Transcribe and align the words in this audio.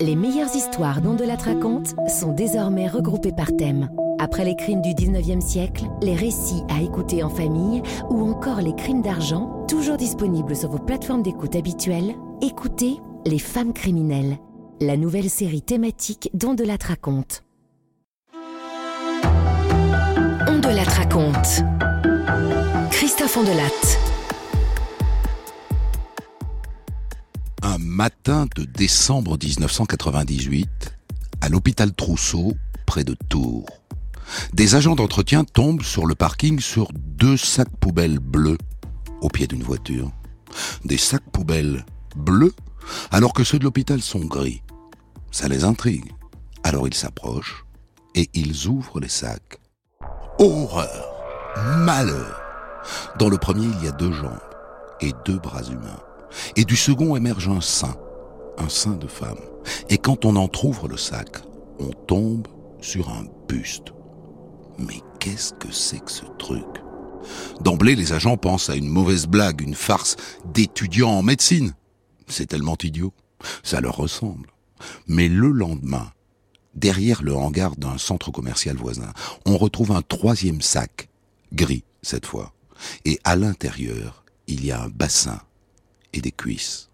Les 0.00 0.14
meilleures 0.14 0.54
histoires 0.54 1.00
dont 1.00 1.14
de 1.14 1.24
la 1.24 1.36
raconte 1.36 1.94
sont 2.08 2.32
désormais 2.32 2.86
regroupées 2.86 3.32
par 3.32 3.48
thème. 3.56 3.88
Après 4.20 4.44
les 4.44 4.54
crimes 4.54 4.80
du 4.80 4.90
19e 4.90 5.40
siècle, 5.40 5.84
les 6.02 6.14
récits 6.14 6.62
à 6.68 6.80
écouter 6.82 7.22
en 7.22 7.28
famille 7.28 7.82
ou 8.08 8.28
encore 8.28 8.60
les 8.60 8.74
crimes 8.74 9.02
d'argent, 9.02 9.64
toujours 9.68 9.96
disponibles 9.96 10.54
sur 10.54 10.70
vos 10.70 10.78
plateformes 10.78 11.22
d'écoute 11.22 11.56
habituelles, 11.56 12.14
écoutez 12.40 12.98
Les 13.26 13.38
femmes 13.38 13.72
criminelles, 13.72 14.38
la 14.80 14.96
nouvelle 14.96 15.28
série 15.28 15.62
thématique 15.62 16.30
dont 16.34 16.56
raconte. 16.80 17.42
On 20.46 20.60
raconte. 20.84 21.62
Christophe 22.90 23.36
Ondelat. 23.36 24.07
Un 27.62 27.78
matin 27.78 28.46
de 28.54 28.62
décembre 28.62 29.36
1998, 29.36 30.94
à 31.40 31.48
l'hôpital 31.48 31.92
Trousseau, 31.92 32.54
près 32.86 33.02
de 33.02 33.16
Tours, 33.28 33.66
des 34.52 34.76
agents 34.76 34.94
d'entretien 34.94 35.42
tombent 35.42 35.82
sur 35.82 36.06
le 36.06 36.14
parking 36.14 36.60
sur 36.60 36.88
deux 36.94 37.36
sacs 37.36 37.76
poubelles 37.80 38.20
bleus 38.20 38.58
au 39.22 39.28
pied 39.28 39.48
d'une 39.48 39.64
voiture. 39.64 40.12
Des 40.84 40.98
sacs 40.98 41.28
poubelles 41.32 41.84
bleus 42.14 42.54
alors 43.10 43.32
que 43.32 43.42
ceux 43.42 43.58
de 43.58 43.64
l'hôpital 43.64 44.00
sont 44.02 44.24
gris. 44.24 44.62
Ça 45.32 45.48
les 45.48 45.64
intrigue. 45.64 46.12
Alors 46.62 46.86
ils 46.86 46.94
s'approchent 46.94 47.64
et 48.14 48.30
ils 48.34 48.68
ouvrent 48.68 49.00
les 49.00 49.08
sacs. 49.08 49.58
Horreur, 50.38 51.08
malheur. 51.78 52.40
Dans 53.18 53.28
le 53.28 53.36
premier, 53.36 53.66
il 53.80 53.84
y 53.84 53.88
a 53.88 53.92
deux 53.92 54.12
jambes 54.12 54.38
et 55.00 55.12
deux 55.24 55.38
bras 55.38 55.62
humains 55.64 56.00
et 56.56 56.64
du 56.64 56.76
second 56.76 57.16
émerge 57.16 57.48
un 57.48 57.60
sein, 57.60 57.96
un 58.58 58.68
sein 58.68 58.96
de 58.96 59.06
femme. 59.06 59.38
Et 59.88 59.98
quand 59.98 60.24
on 60.24 60.36
entr'ouvre 60.36 60.88
le 60.88 60.96
sac, 60.96 61.42
on 61.78 61.90
tombe 61.90 62.46
sur 62.80 63.10
un 63.10 63.24
buste. 63.48 63.92
Mais 64.78 65.00
qu'est-ce 65.18 65.52
que 65.54 65.72
c'est 65.72 66.04
que 66.04 66.10
ce 66.10 66.24
truc? 66.38 66.66
D'emblée, 67.60 67.94
les 67.94 68.12
agents 68.12 68.36
pensent 68.36 68.70
à 68.70 68.76
une 68.76 68.88
mauvaise 68.88 69.26
blague, 69.26 69.60
une 69.60 69.74
farce 69.74 70.16
d'étudiants 70.52 71.10
en 71.10 71.22
médecine. 71.22 71.74
C'est 72.26 72.46
tellement 72.46 72.76
idiot. 72.82 73.12
Ça 73.62 73.80
leur 73.80 73.96
ressemble. 73.96 74.50
Mais 75.06 75.28
le 75.28 75.50
lendemain, 75.50 76.12
derrière 76.74 77.22
le 77.22 77.34
hangar 77.34 77.76
d'un 77.76 77.98
centre 77.98 78.30
commercial 78.30 78.76
voisin, 78.76 79.12
on 79.44 79.56
retrouve 79.56 79.92
un 79.92 80.02
troisième 80.02 80.60
sac, 80.60 81.08
gris 81.52 81.84
cette 82.02 82.26
fois. 82.26 82.52
Et 83.04 83.18
à 83.24 83.34
l'intérieur, 83.34 84.24
il 84.46 84.64
y 84.64 84.70
a 84.70 84.82
un 84.82 84.88
bassin 84.88 85.40
et 86.12 86.20
des 86.20 86.32
cuisses. 86.32 86.88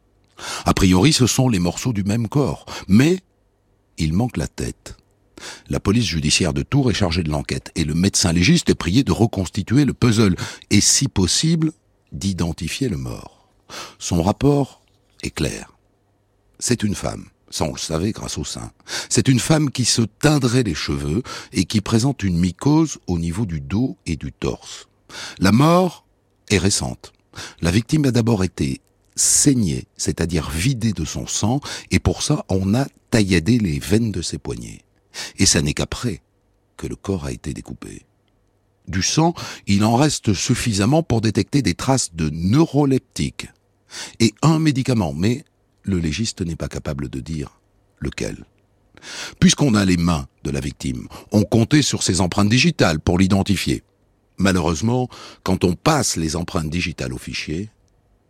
A 0.65 0.75
priori, 0.75 1.13
ce 1.13 1.27
sont 1.27 1.49
les 1.49 1.59
morceaux 1.59 1.93
du 1.93 2.05
même 2.05 2.29
corps, 2.29 2.67
mais 2.89 3.21
il 3.99 4.13
manque 4.13 4.37
la 4.37 4.49
tête. 4.49 4.97
La 5.69 5.81
police 5.81 6.07
judiciaire 6.07 6.53
de 6.53 6.63
Tours 6.63 6.91
est 6.91 6.95
chargée 6.95 7.23
de 7.23 7.31
l'enquête 7.31 7.71
et 7.75 7.85
le 7.85 7.95
médecin 7.95 8.33
légiste 8.33 8.71
est 8.71 8.75
prié 8.75 9.05
de 9.05 9.13
reconstituer 9.13 9.85
le 9.85 9.95
puzzle 9.95 10.37
et, 10.71 10.81
si 10.81 11.09
possible, 11.09 11.73
d'identifier 12.13 12.89
le 12.89 12.97
mort. 12.97 13.49
Son 13.99 14.23
rapport 14.23 14.83
est 15.23 15.31
clair. 15.31 15.73
C'est 16.59 16.83
une 16.83 16.95
femme. 16.95 17.27
Ça, 17.51 17.65
on 17.65 17.73
le 17.73 17.79
savait 17.79 18.13
grâce 18.13 18.39
au 18.39 18.45
sein. 18.45 18.73
C'est 19.09 19.29
une 19.29 19.39
femme 19.39 19.71
qui 19.71 19.85
se 19.85 20.03
teindrait 20.03 20.63
les 20.63 20.75
cheveux 20.75 21.23
et 21.53 21.67
qui 21.67 21.81
présente 21.81 22.23
une 22.23 22.39
mycose 22.39 22.99
au 23.07 23.19
niveau 23.19 23.47
du 23.47 23.61
dos 23.61 23.97
et 24.07 24.17
du 24.17 24.33
torse. 24.33 24.89
La 25.39 25.53
mort 25.53 26.05
est 26.51 26.59
récente. 26.59 27.13
La 27.61 27.71
victime 27.71 28.07
a 28.07 28.11
d'abord 28.11 28.45
été 28.45 28.81
saigné, 29.17 29.87
c'est-à-dire 29.97 30.51
vidé 30.51 30.93
de 30.93 31.05
son 31.05 31.27
sang, 31.27 31.61
et 31.91 31.99
pour 31.99 32.23
ça 32.23 32.45
on 32.49 32.75
a 32.75 32.87
tailladé 33.11 33.59
les 33.59 33.79
veines 33.79 34.13
de 34.13 34.23
ses 34.23 34.39
poignets. 34.39 34.83
Et 35.39 35.47
ça 35.47 35.63
n'est 35.63 35.75
qu'après 35.75 36.23
que 36.77 36.87
le 36.87 36.97
corps 36.97 37.25
a 37.25 37.33
été 37.33 37.55
découpé. 37.55 38.03
Du 38.89 39.03
sang, 39.03 39.35
il 39.67 39.85
en 39.85 39.97
reste 39.97 40.35
suffisamment 40.35 41.03
pour 41.03 41.21
détecter 41.21 41.63
des 41.63 41.75
traces 41.75 42.15
de 42.15 42.29
neuroleptiques 42.31 43.49
et 44.21 44.35
un 44.43 44.59
médicament, 44.59 45.15
mais 45.15 45.45
le 45.83 45.99
légiste 45.99 46.43
n'est 46.43 46.57
pas 46.57 46.69
capable 46.69 47.09
de 47.09 47.21
dire 47.21 47.61
lequel. 47.99 48.45
Puisqu'on 49.39 49.75
a 49.75 49.85
les 49.85 49.97
mains 49.97 50.27
de 50.45 50.51
la 50.51 50.61
victime, 50.61 51.09
on 51.31 51.45
comptait 51.45 51.83
sur 51.83 52.03
ses 52.03 52.21
empreintes 52.21 52.49
digitales 52.49 53.01
pour 53.01 53.19
l'identifier. 53.19 53.83
Malheureusement, 54.37 55.09
quand 55.43 55.65
on 55.65 55.75
passe 55.75 56.17
les 56.17 56.37
empreintes 56.37 56.71
digitales 56.71 57.13
au 57.13 57.19
fichier, 57.19 57.71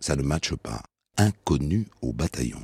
ça 0.04 0.16
ne 0.16 0.22
matche 0.22 0.54
pas. 0.54 0.82
Inconnu 1.16 1.86
au 2.02 2.12
bataillon. 2.12 2.58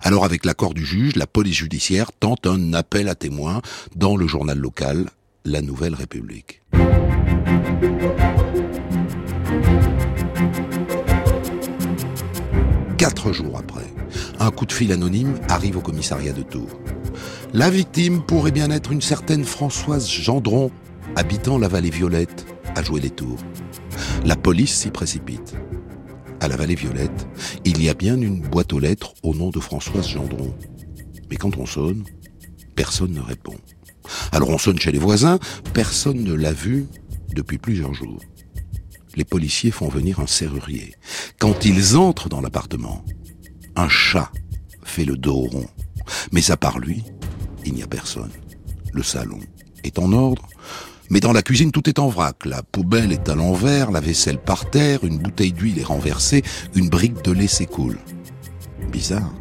Alors 0.00 0.24
avec 0.24 0.44
l'accord 0.44 0.74
du 0.74 0.86
juge, 0.86 1.16
la 1.16 1.26
police 1.26 1.56
judiciaire 1.56 2.12
tente 2.12 2.46
un 2.46 2.72
appel 2.72 3.08
à 3.08 3.16
témoins 3.16 3.62
dans 3.96 4.16
le 4.16 4.28
journal 4.28 4.56
local 4.56 5.10
La 5.44 5.60
Nouvelle 5.60 5.96
République. 5.96 6.62
Quatre 12.96 13.32
jours 13.32 13.58
après, 13.58 13.92
un 14.38 14.52
coup 14.52 14.66
de 14.66 14.72
fil 14.72 14.92
anonyme 14.92 15.40
arrive 15.48 15.78
au 15.78 15.80
commissariat 15.80 16.32
de 16.32 16.42
Tours. 16.42 16.78
La 17.52 17.70
victime 17.70 18.22
pourrait 18.22 18.52
bien 18.52 18.70
être 18.70 18.92
une 18.92 19.02
certaine 19.02 19.44
Françoise 19.44 20.08
Gendron, 20.08 20.70
habitant 21.16 21.58
la 21.58 21.66
vallée 21.66 21.90
Violette, 21.90 22.46
à 22.76 22.84
jouer 22.84 23.00
les 23.00 23.10
tours. 23.10 23.40
La 24.24 24.36
police 24.36 24.72
s'y 24.72 24.90
précipite 24.90 25.56
à 26.42 26.48
la 26.48 26.56
Vallée 26.56 26.74
Violette, 26.74 27.28
il 27.64 27.80
y 27.80 27.88
a 27.88 27.94
bien 27.94 28.20
une 28.20 28.40
boîte 28.40 28.72
aux 28.72 28.80
lettres 28.80 29.14
au 29.22 29.32
nom 29.32 29.50
de 29.50 29.60
Françoise 29.60 30.08
Gendron. 30.08 30.52
Mais 31.30 31.36
quand 31.36 31.56
on 31.56 31.66
sonne, 31.66 32.02
personne 32.74 33.12
ne 33.12 33.20
répond. 33.20 33.54
Alors 34.32 34.50
on 34.50 34.58
sonne 34.58 34.78
chez 34.78 34.90
les 34.90 34.98
voisins, 34.98 35.38
personne 35.72 36.24
ne 36.24 36.34
l'a 36.34 36.52
vu 36.52 36.88
depuis 37.32 37.58
plusieurs 37.58 37.94
jours. 37.94 38.18
Les 39.14 39.24
policiers 39.24 39.70
font 39.70 39.88
venir 39.88 40.18
un 40.18 40.26
serrurier. 40.26 40.94
Quand 41.38 41.64
ils 41.64 41.96
entrent 41.96 42.28
dans 42.28 42.40
l'appartement, 42.40 43.04
un 43.76 43.88
chat 43.88 44.32
fait 44.82 45.04
le 45.04 45.16
dos 45.16 45.42
rond. 45.42 45.66
Mais 46.32 46.50
à 46.50 46.56
part 46.56 46.80
lui, 46.80 47.04
il 47.64 47.74
n'y 47.74 47.84
a 47.84 47.86
personne. 47.86 48.32
Le 48.92 49.04
salon 49.04 49.38
est 49.84 50.00
en 50.00 50.12
ordre, 50.12 50.48
mais 51.12 51.20
dans 51.20 51.32
la 51.32 51.42
cuisine, 51.42 51.72
tout 51.72 51.90
est 51.90 51.98
en 51.98 52.08
vrac. 52.08 52.46
La 52.46 52.62
poubelle 52.62 53.12
est 53.12 53.28
à 53.28 53.34
l'envers, 53.34 53.90
la 53.90 54.00
vaisselle 54.00 54.38
par 54.38 54.70
terre, 54.70 55.04
une 55.04 55.18
bouteille 55.18 55.52
d'huile 55.52 55.78
est 55.78 55.84
renversée, 55.84 56.42
une 56.74 56.88
brique 56.88 57.22
de 57.22 57.32
lait 57.32 57.48
s'écoule. 57.48 57.98
Bizarre. 58.90 59.34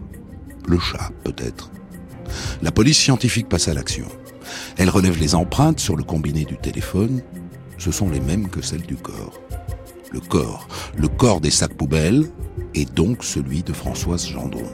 Le 0.67 0.77
chat, 0.77 1.11
peut-être. 1.23 1.71
La 2.61 2.73
police 2.73 2.97
scientifique 2.97 3.47
passe 3.47 3.69
à 3.69 3.73
l'action. 3.73 4.07
Elle 4.77 4.89
relève 4.89 5.17
les 5.17 5.33
empreintes 5.33 5.79
sur 5.79 5.95
le 5.95 6.03
combiné 6.03 6.43
du 6.43 6.57
téléphone. 6.57 7.21
Ce 7.77 7.91
sont 7.91 8.09
les 8.09 8.19
mêmes 8.19 8.49
que 8.49 8.61
celles 8.61 8.85
du 8.85 8.97
corps. 8.97 9.39
Le 10.11 10.19
corps, 10.19 10.67
le 10.97 11.07
corps 11.07 11.39
des 11.39 11.51
sacs 11.51 11.75
poubelles, 11.75 12.25
est 12.75 12.93
donc 12.93 13.23
celui 13.23 13.63
de 13.63 13.71
Françoise 13.71 14.27
Gendron. 14.27 14.67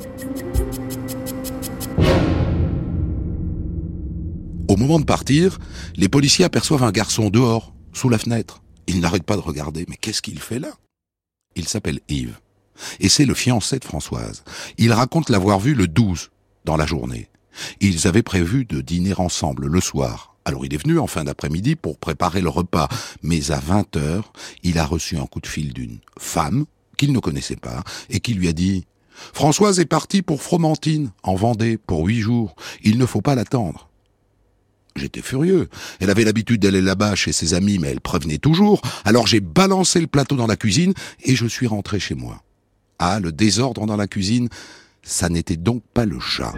Au 4.67 4.75
moment 4.75 4.99
de 4.99 5.05
partir, 5.05 5.59
les 5.95 6.09
policiers 6.09 6.43
aperçoivent 6.43 6.83
un 6.83 6.91
garçon 6.91 7.29
dehors, 7.29 7.73
sous 7.93 8.09
la 8.09 8.17
fenêtre. 8.17 8.61
Ils 8.87 8.99
n'arrêtent 8.99 9.23
pas 9.23 9.37
de 9.37 9.41
regarder. 9.41 9.85
Mais 9.87 9.95
qu'est-ce 9.95 10.21
qu'il 10.21 10.39
fait 10.39 10.59
là? 10.59 10.73
Il 11.55 11.67
s'appelle 11.67 12.01
Yves. 12.09 12.39
Et 12.99 13.07
c'est 13.07 13.25
le 13.25 13.33
fiancé 13.33 13.79
de 13.79 13.85
Françoise. 13.85 14.43
Il 14.77 14.91
raconte 14.91 15.29
l'avoir 15.29 15.59
vu 15.59 15.73
le 15.73 15.87
12, 15.87 16.31
dans 16.65 16.75
la 16.75 16.85
journée. 16.85 17.29
Ils 17.79 18.07
avaient 18.07 18.23
prévu 18.23 18.65
de 18.65 18.81
dîner 18.81 19.13
ensemble 19.17 19.67
le 19.67 19.81
soir. 19.81 20.35
Alors 20.43 20.65
il 20.65 20.73
est 20.73 20.83
venu 20.83 20.99
en 20.99 21.07
fin 21.07 21.23
d'après-midi 21.23 21.75
pour 21.75 21.97
préparer 21.97 22.41
le 22.41 22.49
repas. 22.49 22.89
Mais 23.23 23.51
à 23.51 23.59
20 23.59 23.95
heures, 23.95 24.33
il 24.63 24.79
a 24.79 24.85
reçu 24.85 25.17
un 25.17 25.25
coup 25.25 25.39
de 25.39 25.47
fil 25.47 25.73
d'une 25.73 25.99
femme 26.19 26.65
qu'il 26.97 27.13
ne 27.13 27.19
connaissait 27.19 27.55
pas 27.55 27.83
et 28.09 28.19
qui 28.19 28.33
lui 28.33 28.47
a 28.47 28.53
dit 28.53 28.85
Françoise 29.33 29.79
est 29.79 29.85
partie 29.85 30.21
pour 30.21 30.41
Fromentine, 30.41 31.11
en 31.23 31.35
Vendée, 31.35 31.77
pour 31.77 32.05
huit 32.05 32.19
jours. 32.19 32.55
Il 32.83 32.97
ne 32.97 33.05
faut 33.05 33.21
pas 33.21 33.33
l'attendre. 33.33 33.89
J'étais 34.97 35.21
furieux. 35.21 35.69
Elle 35.99 36.09
avait 36.09 36.23
l'habitude 36.23 36.61
d'aller 36.61 36.81
là-bas 36.81 37.15
chez 37.15 37.31
ses 37.31 37.53
amis, 37.53 37.77
mais 37.79 37.89
elle 37.89 38.01
prévenait 38.01 38.39
toujours. 38.39 38.81
Alors 39.05 39.27
j'ai 39.27 39.39
balancé 39.39 40.01
le 40.01 40.07
plateau 40.07 40.35
dans 40.35 40.47
la 40.47 40.55
cuisine 40.55 40.93
et 41.23 41.35
je 41.35 41.45
suis 41.45 41.67
rentré 41.67 41.99
chez 41.99 42.15
moi. 42.15 42.43
Ah, 42.99 43.19
le 43.19 43.31
désordre 43.31 43.85
dans 43.85 43.95
la 43.95 44.07
cuisine, 44.07 44.49
ça 45.03 45.29
n'était 45.29 45.55
donc 45.55 45.83
pas 45.93 46.05
le 46.05 46.19
chat. 46.19 46.53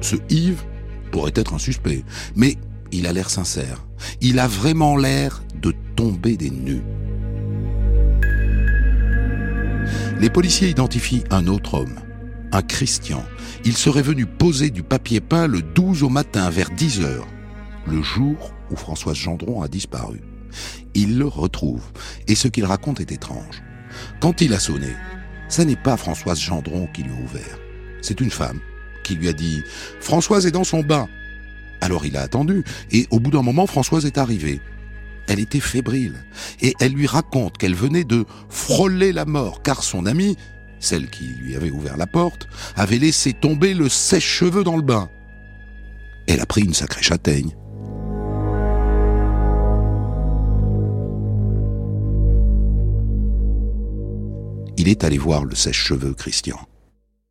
Ce 0.00 0.16
Yves 0.30 0.62
pourrait 1.10 1.32
être 1.34 1.54
un 1.54 1.58
suspect, 1.58 2.04
mais 2.36 2.56
il 2.92 3.06
a 3.06 3.12
l'air 3.12 3.30
sincère. 3.30 3.84
Il 4.20 4.38
a 4.38 4.46
vraiment 4.46 4.96
l'air 4.96 5.42
de 5.60 5.72
tomber 5.96 6.36
des 6.36 6.50
nues. 6.50 6.82
Les 10.22 10.30
policiers 10.30 10.68
identifient 10.68 11.24
un 11.30 11.48
autre 11.48 11.74
homme, 11.74 11.98
un 12.52 12.62
Christian. 12.62 13.24
Il 13.64 13.76
serait 13.76 14.02
venu 14.02 14.24
poser 14.24 14.70
du 14.70 14.84
papier 14.84 15.20
peint 15.20 15.48
le 15.48 15.62
12 15.62 16.04
au 16.04 16.08
matin 16.10 16.48
vers 16.48 16.70
10 16.70 17.00
heures, 17.00 17.26
le 17.88 18.00
jour 18.02 18.54
où 18.70 18.76
Françoise 18.76 19.16
Gendron 19.16 19.62
a 19.62 19.68
disparu. 19.68 20.20
Il 20.94 21.18
le 21.18 21.26
retrouve, 21.26 21.82
et 22.28 22.36
ce 22.36 22.46
qu'il 22.46 22.64
raconte 22.64 23.00
est 23.00 23.10
étrange. 23.10 23.64
Quand 24.20 24.40
il 24.40 24.54
a 24.54 24.60
sonné, 24.60 24.94
ça 25.48 25.64
n'est 25.64 25.74
pas 25.74 25.96
Françoise 25.96 26.38
Gendron 26.38 26.86
qui 26.94 27.02
lui 27.02 27.10
a 27.10 27.24
ouvert. 27.24 27.58
C'est 28.00 28.20
une 28.20 28.30
femme 28.30 28.60
qui 29.02 29.16
lui 29.16 29.28
a 29.28 29.32
dit 29.32 29.60
«Françoise 30.00 30.46
est 30.46 30.52
dans 30.52 30.62
son 30.62 30.84
bain». 30.84 31.08
Alors 31.80 32.06
il 32.06 32.16
a 32.16 32.20
attendu, 32.20 32.62
et 32.92 33.08
au 33.10 33.18
bout 33.18 33.32
d'un 33.32 33.42
moment, 33.42 33.66
Françoise 33.66 34.06
est 34.06 34.18
arrivée. 34.18 34.60
Elle 35.28 35.40
était 35.40 35.60
fébrile, 35.60 36.24
et 36.60 36.74
elle 36.80 36.92
lui 36.92 37.06
raconte 37.06 37.56
qu'elle 37.56 37.74
venait 37.74 38.04
de 38.04 38.24
frôler 38.48 39.12
la 39.12 39.24
mort, 39.24 39.62
car 39.62 39.82
son 39.82 40.06
amie, 40.06 40.36
celle 40.80 41.08
qui 41.10 41.28
lui 41.40 41.54
avait 41.54 41.70
ouvert 41.70 41.96
la 41.96 42.06
porte, 42.06 42.48
avait 42.76 42.98
laissé 42.98 43.32
tomber 43.32 43.74
le 43.74 43.88
sèche-cheveux 43.88 44.64
dans 44.64 44.76
le 44.76 44.82
bain. 44.82 45.08
Elle 46.26 46.40
a 46.40 46.46
pris 46.46 46.62
une 46.62 46.74
sacrée 46.74 47.02
châtaigne. 47.02 47.56
Il 54.76 54.88
est 54.88 55.04
allé 55.04 55.18
voir 55.18 55.44
le 55.44 55.54
sèche-cheveux 55.54 56.14
Christian. 56.14 56.58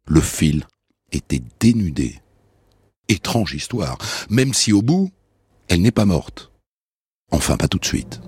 Le 0.08 0.22
fil 0.22 0.64
était 1.12 1.42
dénudé. 1.60 2.20
Étrange 3.10 3.54
histoire, 3.54 3.98
même 4.30 4.54
si 4.54 4.72
au 4.72 4.82
bout, 4.82 5.12
elle 5.68 5.82
n'est 5.82 5.92
pas 5.92 6.06
morte. 6.06 6.50
Enfin, 7.31 7.57
pas 7.57 7.68
tout 7.68 7.80
de 7.80 7.86
suite. 7.86 8.22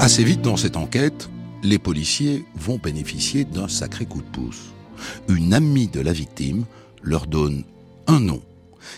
Assez 0.00 0.24
vite 0.24 0.42
dans 0.42 0.56
cette 0.56 0.76
enquête, 0.76 1.28
les 1.62 1.78
policiers 1.78 2.44
vont 2.54 2.78
bénéficier 2.78 3.44
d'un 3.44 3.68
sacré 3.68 4.06
coup 4.06 4.22
de 4.22 4.28
pouce. 4.28 4.72
Une 5.28 5.52
amie 5.52 5.88
de 5.88 6.00
la 6.00 6.12
victime 6.12 6.64
leur 7.02 7.26
donne 7.26 7.64
un 8.06 8.20
nom. 8.20 8.42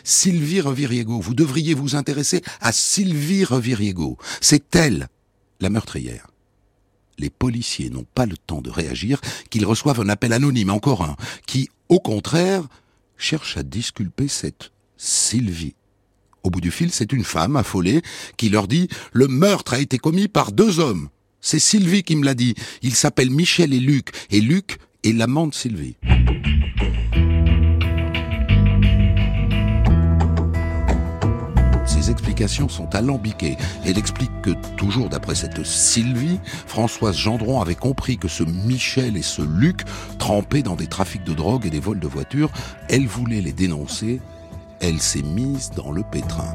Sylvie 0.04 0.60
Reviriego. 0.60 1.20
Vous 1.20 1.34
devriez 1.34 1.74
vous 1.74 1.96
intéresser 1.96 2.42
à 2.60 2.72
Sylvie 2.72 3.44
Reviriego. 3.44 4.18
C'est 4.40 4.74
elle, 4.76 5.08
la 5.60 5.70
meurtrière. 5.70 6.28
Les 7.18 7.30
policiers 7.30 7.90
n'ont 7.90 8.06
pas 8.14 8.26
le 8.26 8.36
temps 8.36 8.60
de 8.60 8.70
réagir 8.70 9.20
qu'ils 9.50 9.66
reçoivent 9.66 10.00
un 10.00 10.08
appel 10.08 10.32
anonyme, 10.32 10.70
encore 10.70 11.02
un, 11.02 11.16
qui, 11.46 11.68
au 11.88 12.00
contraire, 12.00 12.62
cherche 13.18 13.56
à 13.56 13.62
disculper 13.62 14.28
cette 14.28 14.72
Sylvie. 14.96 15.74
Au 16.42 16.50
bout 16.50 16.60
du 16.60 16.70
fil, 16.70 16.90
c'est 16.90 17.12
une 17.12 17.24
femme 17.24 17.56
affolée 17.56 18.00
qui 18.36 18.48
leur 18.48 18.68
dit⁇ 18.68 18.86
Le 19.12 19.28
meurtre 19.28 19.74
a 19.74 19.80
été 19.80 19.98
commis 19.98 20.28
par 20.28 20.52
deux 20.52 20.80
hommes. 20.80 21.08
C'est 21.40 21.58
Sylvie 21.58 22.02
qui 22.02 22.16
me 22.16 22.24
l'a 22.24 22.34
dit. 22.34 22.54
Ils 22.82 22.94
s'appellent 22.94 23.30
Michel 23.30 23.74
et 23.74 23.80
Luc. 23.80 24.10
Et 24.30 24.40
Luc 24.40 24.78
est 25.04 25.12
l'amant 25.12 25.46
de 25.46 25.54
Sylvie. 25.54 25.96
Sont 32.46 32.94
alambiquées. 32.94 33.56
Elle 33.84 33.98
explique 33.98 34.30
que, 34.42 34.50
toujours 34.76 35.08
d'après 35.08 35.34
cette 35.34 35.64
Sylvie, 35.64 36.38
Françoise 36.66 37.16
Gendron 37.16 37.60
avait 37.60 37.74
compris 37.74 38.18
que 38.18 38.28
ce 38.28 38.44
Michel 38.44 39.16
et 39.16 39.22
ce 39.22 39.42
Luc, 39.42 39.82
trempés 40.18 40.62
dans 40.62 40.76
des 40.76 40.86
trafics 40.86 41.24
de 41.24 41.34
drogue 41.34 41.66
et 41.66 41.70
des 41.70 41.80
vols 41.80 41.98
de 41.98 42.06
voitures, 42.06 42.50
elle 42.88 43.06
voulait 43.06 43.40
les 43.40 43.52
dénoncer. 43.52 44.20
Elle 44.80 45.00
s'est 45.00 45.22
mise 45.22 45.70
dans 45.74 45.90
le 45.90 46.02
pétrin. 46.02 46.54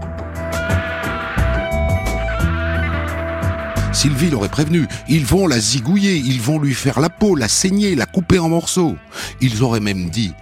Sylvie 3.92 4.30
l'aurait 4.30 4.50
prévenu, 4.50 4.88
ils 5.08 5.26
vont 5.26 5.48
la 5.48 5.60
zigouiller, 5.60 6.16
ils 6.16 6.42
vont 6.42 6.60
lui 6.60 6.74
faire 6.74 7.00
la 7.00 7.10
peau, 7.10 7.36
la 7.36 7.48
saigner, 7.48 7.96
la 7.96 8.06
couper 8.06 8.40
en 8.40 8.50
morceaux. 8.50 8.96
Ils 9.40 9.64
auraient 9.64 9.80
même 9.80 10.10
dit 10.10 10.34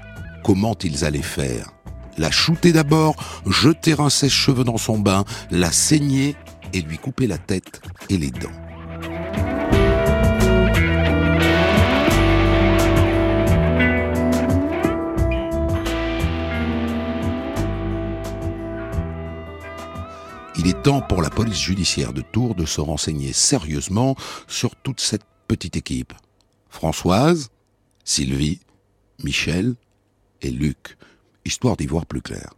comment 0.44 0.76
ils 0.84 1.06
allaient 1.06 1.22
faire. 1.22 1.81
La 2.18 2.30
shooter 2.30 2.74
d'abord, 2.74 3.16
jeter 3.48 3.96
un 4.00 4.10
sèche-cheveux 4.10 4.64
dans 4.64 4.78
son 4.78 5.00
bain, 5.00 5.26
la 5.50 5.72
saigner 5.72 6.36
et 6.74 6.82
lui 6.82 6.98
couper 6.98 7.28
la 7.28 7.38
tête 7.38 7.82
et 8.10 8.18
les 8.18 8.32
dents. 8.32 8.50
Il 20.58 20.68
est 20.68 20.84
temps 20.84 21.02
pour 21.02 21.22
la 21.22 21.30
police 21.30 21.60
judiciaire 21.60 22.14
de 22.14 22.22
Tours 22.22 22.54
de 22.56 22.66
se 22.66 22.82
renseigner 22.82 23.34
sérieusement 23.34 24.16
sur 24.48 24.76
toute 24.76 25.00
cette 25.00 25.24
petite 25.48 25.76
équipe. 25.76 26.14
Françoise, 26.70 27.50
Sylvie, 28.04 28.60
Michel 29.24 29.76
et 30.42 30.52
Luc, 30.52 30.98
histoire 31.46 31.78
d'y 31.78 31.88
voir 31.88 32.06
plus 32.06 32.22
clair. 32.22 32.54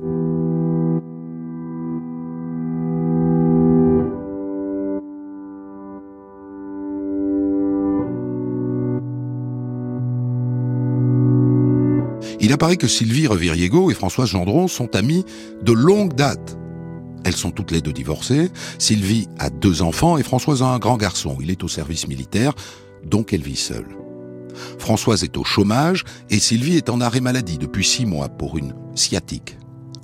Il 12.43 12.51
apparaît 12.51 12.75
que 12.75 12.87
Sylvie 12.87 13.25
Reviriego 13.25 13.89
et 13.89 13.93
Françoise 13.93 14.29
Gendron 14.29 14.67
sont 14.67 14.97
amies 14.97 15.23
de 15.61 15.71
longue 15.71 16.13
date. 16.13 16.57
Elles 17.23 17.37
sont 17.37 17.51
toutes 17.51 17.71
les 17.71 17.79
deux 17.79 17.93
divorcées. 17.93 18.51
Sylvie 18.79 19.29
a 19.39 19.49
deux 19.49 19.81
enfants 19.81 20.17
et 20.17 20.23
Françoise 20.23 20.61
a 20.61 20.67
un 20.67 20.77
grand 20.77 20.97
garçon. 20.97 21.37
Il 21.39 21.49
est 21.51 21.63
au 21.63 21.69
service 21.69 22.07
militaire, 22.07 22.53
donc 23.05 23.31
elle 23.31 23.43
vit 23.43 23.55
seule. 23.55 24.02
Françoise 24.79 25.23
est 25.23 25.37
au 25.37 25.43
chômage 25.43 26.03
et 26.29 26.39
Sylvie 26.39 26.77
est 26.77 26.89
en 26.89 27.01
arrêt 27.01 27.21
maladie 27.21 27.57
depuis 27.57 27.85
six 27.85 28.05
mois 28.05 28.29
pour 28.29 28.57
une 28.57 28.73
sciatique. 28.95 29.57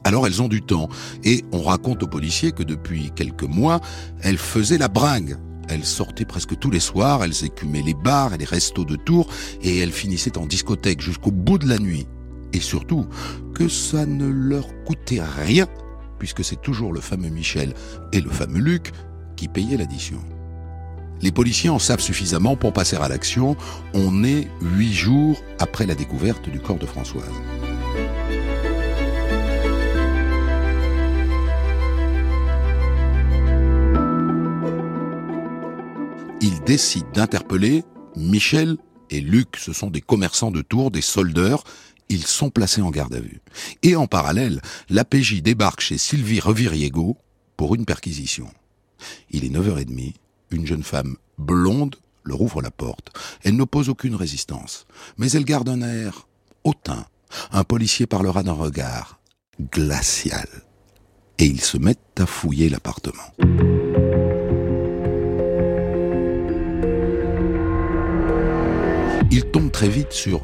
Alors 0.03 0.25
elles 0.25 0.41
ont 0.41 0.47
du 0.47 0.61
temps 0.61 0.89
et 1.23 1.43
on 1.51 1.61
raconte 1.61 2.03
aux 2.03 2.07
policiers 2.07 2.51
que 2.51 2.63
depuis 2.63 3.11
quelques 3.15 3.43
mois, 3.43 3.79
elles 4.21 4.37
faisaient 4.37 4.77
la 4.77 4.87
bringue. 4.87 5.37
Elles 5.67 5.85
sortaient 5.85 6.25
presque 6.25 6.57
tous 6.57 6.71
les 6.71 6.79
soirs, 6.79 7.23
elles 7.23 7.45
écumaient 7.45 7.83
les 7.83 7.93
bars 7.93 8.33
et 8.33 8.37
les 8.37 8.45
restos 8.45 8.85
de 8.85 8.95
Tours 8.95 9.29
et 9.61 9.77
elles 9.77 9.91
finissaient 9.91 10.37
en 10.37 10.47
discothèque 10.47 11.01
jusqu'au 11.01 11.31
bout 11.31 11.59
de 11.59 11.67
la 11.67 11.77
nuit. 11.77 12.07
Et 12.53 12.59
surtout, 12.59 13.05
que 13.53 13.67
ça 13.67 14.05
ne 14.05 14.25
leur 14.25 14.67
coûtait 14.85 15.21
rien 15.21 15.67
puisque 16.17 16.43
c'est 16.43 16.61
toujours 16.61 16.91
le 16.91 17.01
fameux 17.01 17.29
Michel 17.29 17.73
et 18.11 18.21
le 18.21 18.29
fameux 18.29 18.59
Luc 18.59 18.91
qui 19.35 19.47
payaient 19.47 19.77
l'addition. 19.77 20.19
Les 21.21 21.31
policiers 21.31 21.69
en 21.69 21.79
savent 21.79 21.99
suffisamment 21.99 22.55
pour 22.55 22.73
passer 22.73 22.95
à 22.95 23.07
l'action. 23.07 23.57
On 23.93 24.23
est 24.23 24.47
huit 24.61 24.93
jours 24.93 25.41
après 25.59 25.85
la 25.85 25.95
découverte 25.95 26.49
du 26.49 26.59
corps 26.59 26.77
de 26.77 26.85
Françoise. 26.85 27.25
Ils 36.41 36.61
décident 36.65 37.09
d'interpeller 37.13 37.83
Michel 38.15 38.77
et 39.09 39.19
Luc. 39.19 39.57
Ce 39.57 39.73
sont 39.73 39.89
des 39.89 40.01
commerçants 40.01 40.51
de 40.51 40.61
Tours, 40.61 40.91
des 40.91 41.01
soldeurs, 41.01 41.63
ils 42.09 42.25
sont 42.25 42.49
placés 42.49 42.81
en 42.81 42.89
garde 42.89 43.13
à 43.13 43.19
vue. 43.19 43.41
Et 43.83 43.95
en 43.95 44.07
parallèle, 44.07 44.61
l'APJ 44.89 45.41
débarque 45.41 45.81
chez 45.81 45.97
Sylvie 45.97 46.39
Reviriego 46.39 47.17
pour 47.55 47.75
une 47.75 47.85
perquisition. 47.85 48.47
Il 49.29 49.45
est 49.45 49.49
9h30, 49.49 50.13
une 50.51 50.65
jeune 50.65 50.83
femme 50.83 51.15
blonde 51.37 51.95
leur 52.23 52.41
ouvre 52.41 52.61
la 52.61 52.71
porte. 52.71 53.11
Elle 53.43 53.55
n'oppose 53.55 53.89
aucune 53.89 54.15
résistance, 54.15 54.85
mais 55.17 55.31
elle 55.31 55.45
garde 55.45 55.69
un 55.69 55.81
air 55.81 56.27
hautain. 56.63 57.05
Un 57.51 57.63
policier 57.63 58.07
parlera 58.07 58.43
d'un 58.43 58.53
regard 58.53 59.19
glacial. 59.71 60.47
Et 61.37 61.45
ils 61.45 61.61
se 61.61 61.77
mettent 61.77 62.19
à 62.19 62.25
fouiller 62.25 62.69
l'appartement. 62.69 63.33
Ils 69.31 69.45
tombent 69.51 69.71
très 69.71 69.89
vite 69.89 70.11
sur 70.11 70.43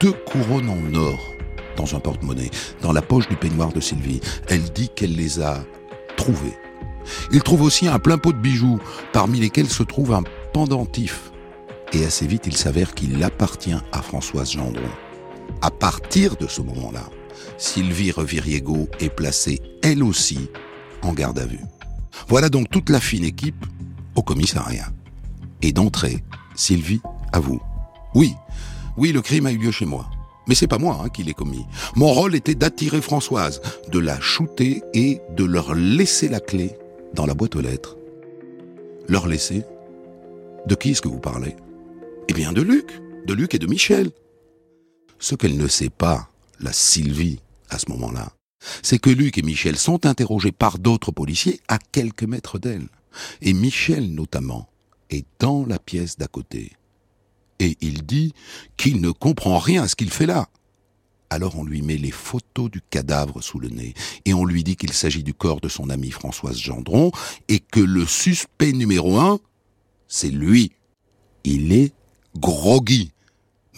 deux 0.00 0.12
couronnes 0.12 0.70
en 0.70 0.94
or 0.94 1.32
dans 1.76 1.94
un 1.94 2.00
porte-monnaie, 2.00 2.50
dans 2.80 2.92
la 2.92 3.02
poche 3.02 3.28
du 3.28 3.36
peignoir 3.36 3.72
de 3.72 3.80
Sylvie. 3.80 4.20
Elle 4.48 4.72
dit 4.72 4.88
qu'elle 4.94 5.16
les 5.16 5.40
a 5.40 5.64
trouvés. 6.16 6.56
Il 7.32 7.42
trouve 7.42 7.62
aussi 7.62 7.88
un 7.88 7.98
plein 7.98 8.18
pot 8.18 8.32
de 8.32 8.38
bijoux, 8.38 8.78
parmi 9.12 9.40
lesquels 9.40 9.68
se 9.68 9.82
trouve 9.82 10.12
un 10.12 10.22
pendentif. 10.52 11.32
Et 11.92 12.04
assez 12.04 12.26
vite, 12.26 12.46
il 12.46 12.56
s'avère 12.56 12.94
qu'il 12.94 13.22
appartient 13.22 13.76
à 13.92 14.02
Françoise 14.02 14.52
Gendron. 14.52 14.80
À 15.60 15.70
partir 15.70 16.36
de 16.36 16.46
ce 16.46 16.62
moment-là, 16.62 17.04
Sylvie 17.58 18.10
Reviriego 18.10 18.88
est 19.00 19.10
placée, 19.10 19.60
elle 19.82 20.02
aussi, 20.02 20.50
en 21.02 21.12
garde 21.12 21.38
à 21.38 21.46
vue. 21.46 21.60
Voilà 22.28 22.48
donc 22.48 22.70
toute 22.70 22.90
la 22.90 23.00
fine 23.00 23.24
équipe 23.24 23.66
au 24.14 24.22
commissariat. 24.22 24.88
Et 25.60 25.72
d'entrée, 25.72 26.24
Sylvie 26.54 27.00
avoue. 27.32 27.60
Oui, 28.14 28.34
oui, 28.96 29.12
le 29.12 29.22
crime 29.22 29.46
a 29.46 29.52
eu 29.52 29.58
lieu 29.58 29.70
chez 29.70 29.86
moi. 29.86 30.08
Mais 30.48 30.54
c'est 30.54 30.66
pas 30.66 30.78
moi 30.78 31.00
hein, 31.02 31.08
qui 31.08 31.22
l'ai 31.22 31.34
commis. 31.34 31.64
Mon 31.94 32.12
rôle 32.12 32.34
était 32.34 32.54
d'attirer 32.54 33.00
Françoise, 33.00 33.60
de 33.88 33.98
la 33.98 34.20
shooter 34.20 34.82
et 34.92 35.20
de 35.36 35.44
leur 35.44 35.74
laisser 35.74 36.28
la 36.28 36.40
clé 36.40 36.76
dans 37.14 37.26
la 37.26 37.34
boîte 37.34 37.56
aux 37.56 37.60
lettres. 37.60 37.96
Leur 39.08 39.26
laisser 39.26 39.64
De 40.66 40.74
qui 40.74 40.90
est-ce 40.90 41.02
que 41.02 41.08
vous 41.08 41.20
parlez? 41.20 41.56
Eh 42.28 42.32
bien 42.32 42.52
de 42.52 42.62
Luc, 42.62 43.00
de 43.26 43.34
Luc 43.34 43.54
et 43.54 43.58
de 43.58 43.66
Michel. 43.66 44.10
Ce 45.18 45.34
qu'elle 45.34 45.56
ne 45.56 45.68
sait 45.68 45.90
pas, 45.90 46.30
la 46.60 46.72
Sylvie, 46.72 47.40
à 47.68 47.78
ce 47.78 47.90
moment-là, 47.90 48.32
c'est 48.82 48.98
que 48.98 49.10
Luc 49.10 49.38
et 49.38 49.42
Michel 49.42 49.76
sont 49.76 50.06
interrogés 50.06 50.52
par 50.52 50.78
d'autres 50.78 51.10
policiers 51.10 51.60
à 51.68 51.78
quelques 51.78 52.24
mètres 52.24 52.58
d'elle. 52.58 52.88
Et 53.40 53.52
Michel, 53.52 54.14
notamment, 54.14 54.68
est 55.10 55.26
dans 55.38 55.66
la 55.66 55.78
pièce 55.78 56.16
d'à 56.16 56.26
côté. 56.26 56.72
Et 57.58 57.76
il 57.80 58.04
dit 58.04 58.34
qu'il 58.76 59.00
ne 59.00 59.10
comprend 59.10 59.58
rien 59.58 59.84
à 59.84 59.88
ce 59.88 59.96
qu'il 59.96 60.10
fait 60.10 60.26
là. 60.26 60.48
Alors 61.32 61.56
on 61.56 61.64
lui 61.64 61.80
met 61.80 61.96
les 61.96 62.10
photos 62.10 62.70
du 62.70 62.82
cadavre 62.82 63.40
sous 63.40 63.58
le 63.58 63.70
nez 63.70 63.94
et 64.26 64.34
on 64.34 64.44
lui 64.44 64.62
dit 64.62 64.76
qu'il 64.76 64.92
s'agit 64.92 65.22
du 65.22 65.32
corps 65.32 65.62
de 65.62 65.68
son 65.70 65.88
amie 65.88 66.10
Françoise 66.10 66.58
Gendron 66.58 67.10
et 67.48 67.58
que 67.58 67.80
le 67.80 68.04
suspect 68.04 68.72
numéro 68.72 69.18
un, 69.18 69.40
c'est 70.08 70.28
lui. 70.28 70.72
Il 71.44 71.72
est 71.72 71.94
groggy. 72.36 73.12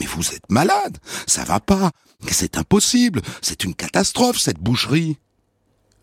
Mais 0.01 0.07
vous 0.07 0.35
êtes 0.35 0.51
malade, 0.51 0.99
ça 1.29 1.45
va 1.45 1.61
pas, 1.61 1.93
c'est 2.29 2.59
impossible, 2.59 3.23
c'est 3.41 3.63
une 3.63 3.77
catastrophe 3.77 4.41
cette 4.41 4.59
boucherie. 4.59 5.17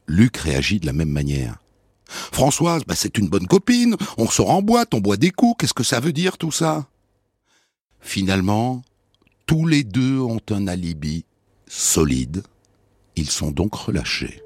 Luc 0.07 0.37
réagit 0.37 0.79
de 0.79 0.85
la 0.85 0.93
même 0.93 1.11
manière. 1.11 1.61
Françoise, 2.05 2.83
bah, 2.87 2.95
c'est 2.95 3.17
une 3.17 3.27
bonne 3.27 3.47
copine, 3.47 3.97
on 4.17 4.29
sort 4.29 4.51
en 4.51 4.61
boîte, 4.61 4.93
on 4.93 5.01
boit 5.01 5.17
des 5.17 5.31
coups, 5.31 5.55
qu'est-ce 5.59 5.73
que 5.73 5.83
ça 5.83 5.99
veut 5.99 6.13
dire 6.13 6.37
tout 6.37 6.53
ça? 6.53 6.87
Finalement, 7.99 8.83
tous 9.45 9.67
les 9.67 9.83
deux 9.83 10.17
ont 10.17 10.39
un 10.49 10.67
alibi 10.69 11.25
solide, 11.71 12.43
ils 13.15 13.29
sont 13.29 13.49
donc 13.51 13.73
relâchés. 13.73 14.41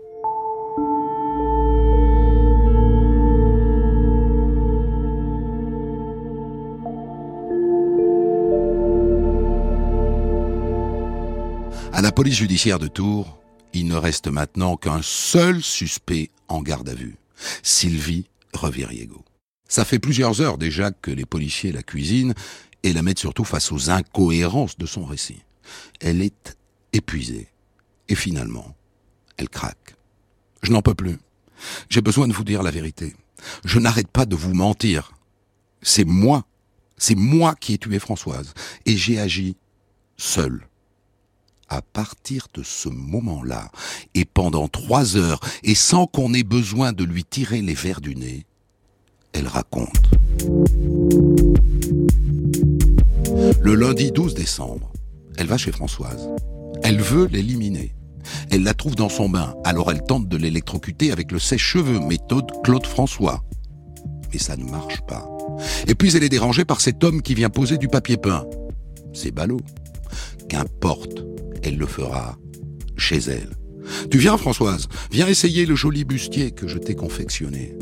À 11.91 12.01
la 12.01 12.11
police 12.11 12.35
judiciaire 12.35 12.77
de 12.77 12.87
Tours, 12.87 13.39
il 13.73 13.87
ne 13.87 13.95
reste 13.95 14.27
maintenant 14.27 14.77
qu'un 14.77 15.01
seul 15.01 15.63
suspect 15.63 16.29
en 16.47 16.61
garde 16.61 16.89
à 16.89 16.93
vue, 16.93 17.17
Sylvie 17.63 18.27
Reviriego. 18.53 19.25
Ça 19.67 19.83
fait 19.83 19.99
plusieurs 19.99 20.41
heures 20.41 20.59
déjà 20.59 20.91
que 20.91 21.09
les 21.09 21.25
policiers 21.25 21.71
la 21.71 21.81
cuisinent 21.81 22.35
et 22.83 22.93
la 22.93 23.01
mettent 23.01 23.19
surtout 23.19 23.45
face 23.45 23.71
aux 23.71 23.89
incohérences 23.89 24.77
de 24.77 24.85
son 24.85 25.05
récit. 25.05 25.41
Elle 25.99 26.21
est 26.21 26.55
épuisée. 26.95 27.47
Et 28.07 28.15
finalement, 28.15 28.75
elle 29.37 29.49
craque. 29.49 29.95
Je 30.61 30.71
n'en 30.71 30.81
peux 30.81 30.95
plus. 30.95 31.17
J'ai 31.89 32.01
besoin 32.01 32.27
de 32.27 32.33
vous 32.33 32.43
dire 32.43 32.63
la 32.63 32.71
vérité. 32.71 33.15
Je 33.63 33.79
n'arrête 33.79 34.07
pas 34.07 34.25
de 34.25 34.35
vous 34.35 34.53
mentir. 34.53 35.11
C'est 35.81 36.05
moi. 36.05 36.45
C'est 36.97 37.15
moi 37.15 37.55
qui 37.55 37.73
ai 37.73 37.77
tué 37.77 37.99
Françoise. 37.99 38.53
Et 38.85 38.95
j'ai 38.97 39.19
agi 39.19 39.57
seul 40.17 40.67
à 41.67 41.81
partir 41.81 42.47
de 42.53 42.61
ce 42.61 42.89
moment-là, 42.89 43.71
et 44.13 44.23
pendant 44.23 44.67
trois 44.67 45.17
heures, 45.17 45.39
et 45.63 45.73
sans 45.73 46.05
qu'on 46.05 46.33
ait 46.35 46.43
besoin 46.43 46.93
de 46.93 47.03
lui 47.03 47.23
tirer 47.23 47.61
les 47.63 47.73
verres 47.73 48.01
du 48.01 48.15
nez, 48.15 48.45
elle 49.33 49.47
raconte. 49.47 50.11
Le 53.61 53.73
lundi 53.73 54.11
12 54.11 54.35
décembre, 54.35 54.91
elle 55.37 55.47
va 55.47 55.57
chez 55.57 55.71
Françoise. 55.71 56.29
Elle 56.87 57.01
veut 57.01 57.25
l'éliminer. 57.25 57.95
Elle 58.51 58.61
la 58.61 58.75
trouve 58.75 58.93
dans 58.93 59.09
son 59.09 59.27
bain, 59.27 59.55
alors 59.63 59.91
elle 59.91 60.03
tente 60.03 60.29
de 60.29 60.37
l'électrocuter 60.37 61.11
avec 61.11 61.31
le 61.31 61.39
sèche-cheveux, 61.39 61.99
méthode 61.99 62.45
Claude 62.63 62.85
François. 62.85 63.43
Mais 64.31 64.37
ça 64.37 64.55
ne 64.55 64.65
marche 64.65 65.01
pas. 65.07 65.27
Et 65.87 65.95
puis 65.95 66.15
elle 66.15 66.23
est 66.23 66.29
dérangée 66.29 66.63
par 66.63 66.81
cet 66.81 67.03
homme 67.03 67.23
qui 67.23 67.33
vient 67.33 67.49
poser 67.49 67.79
du 67.79 67.87
papier 67.87 68.17
peint. 68.17 68.45
C'est 69.13 69.31
ballot. 69.31 69.61
Qu'importe, 70.47 71.25
elle 71.63 71.77
le 71.77 71.87
fera 71.87 72.37
chez 72.97 73.17
elle. 73.17 73.49
Tu 74.11 74.19
viens, 74.19 74.37
Françoise, 74.37 74.87
viens 75.11 75.27
essayer 75.27 75.65
le 75.65 75.75
joli 75.75 76.05
bustier 76.05 76.51
que 76.51 76.67
je 76.67 76.77
t'ai 76.77 76.93
confectionné. 76.93 77.75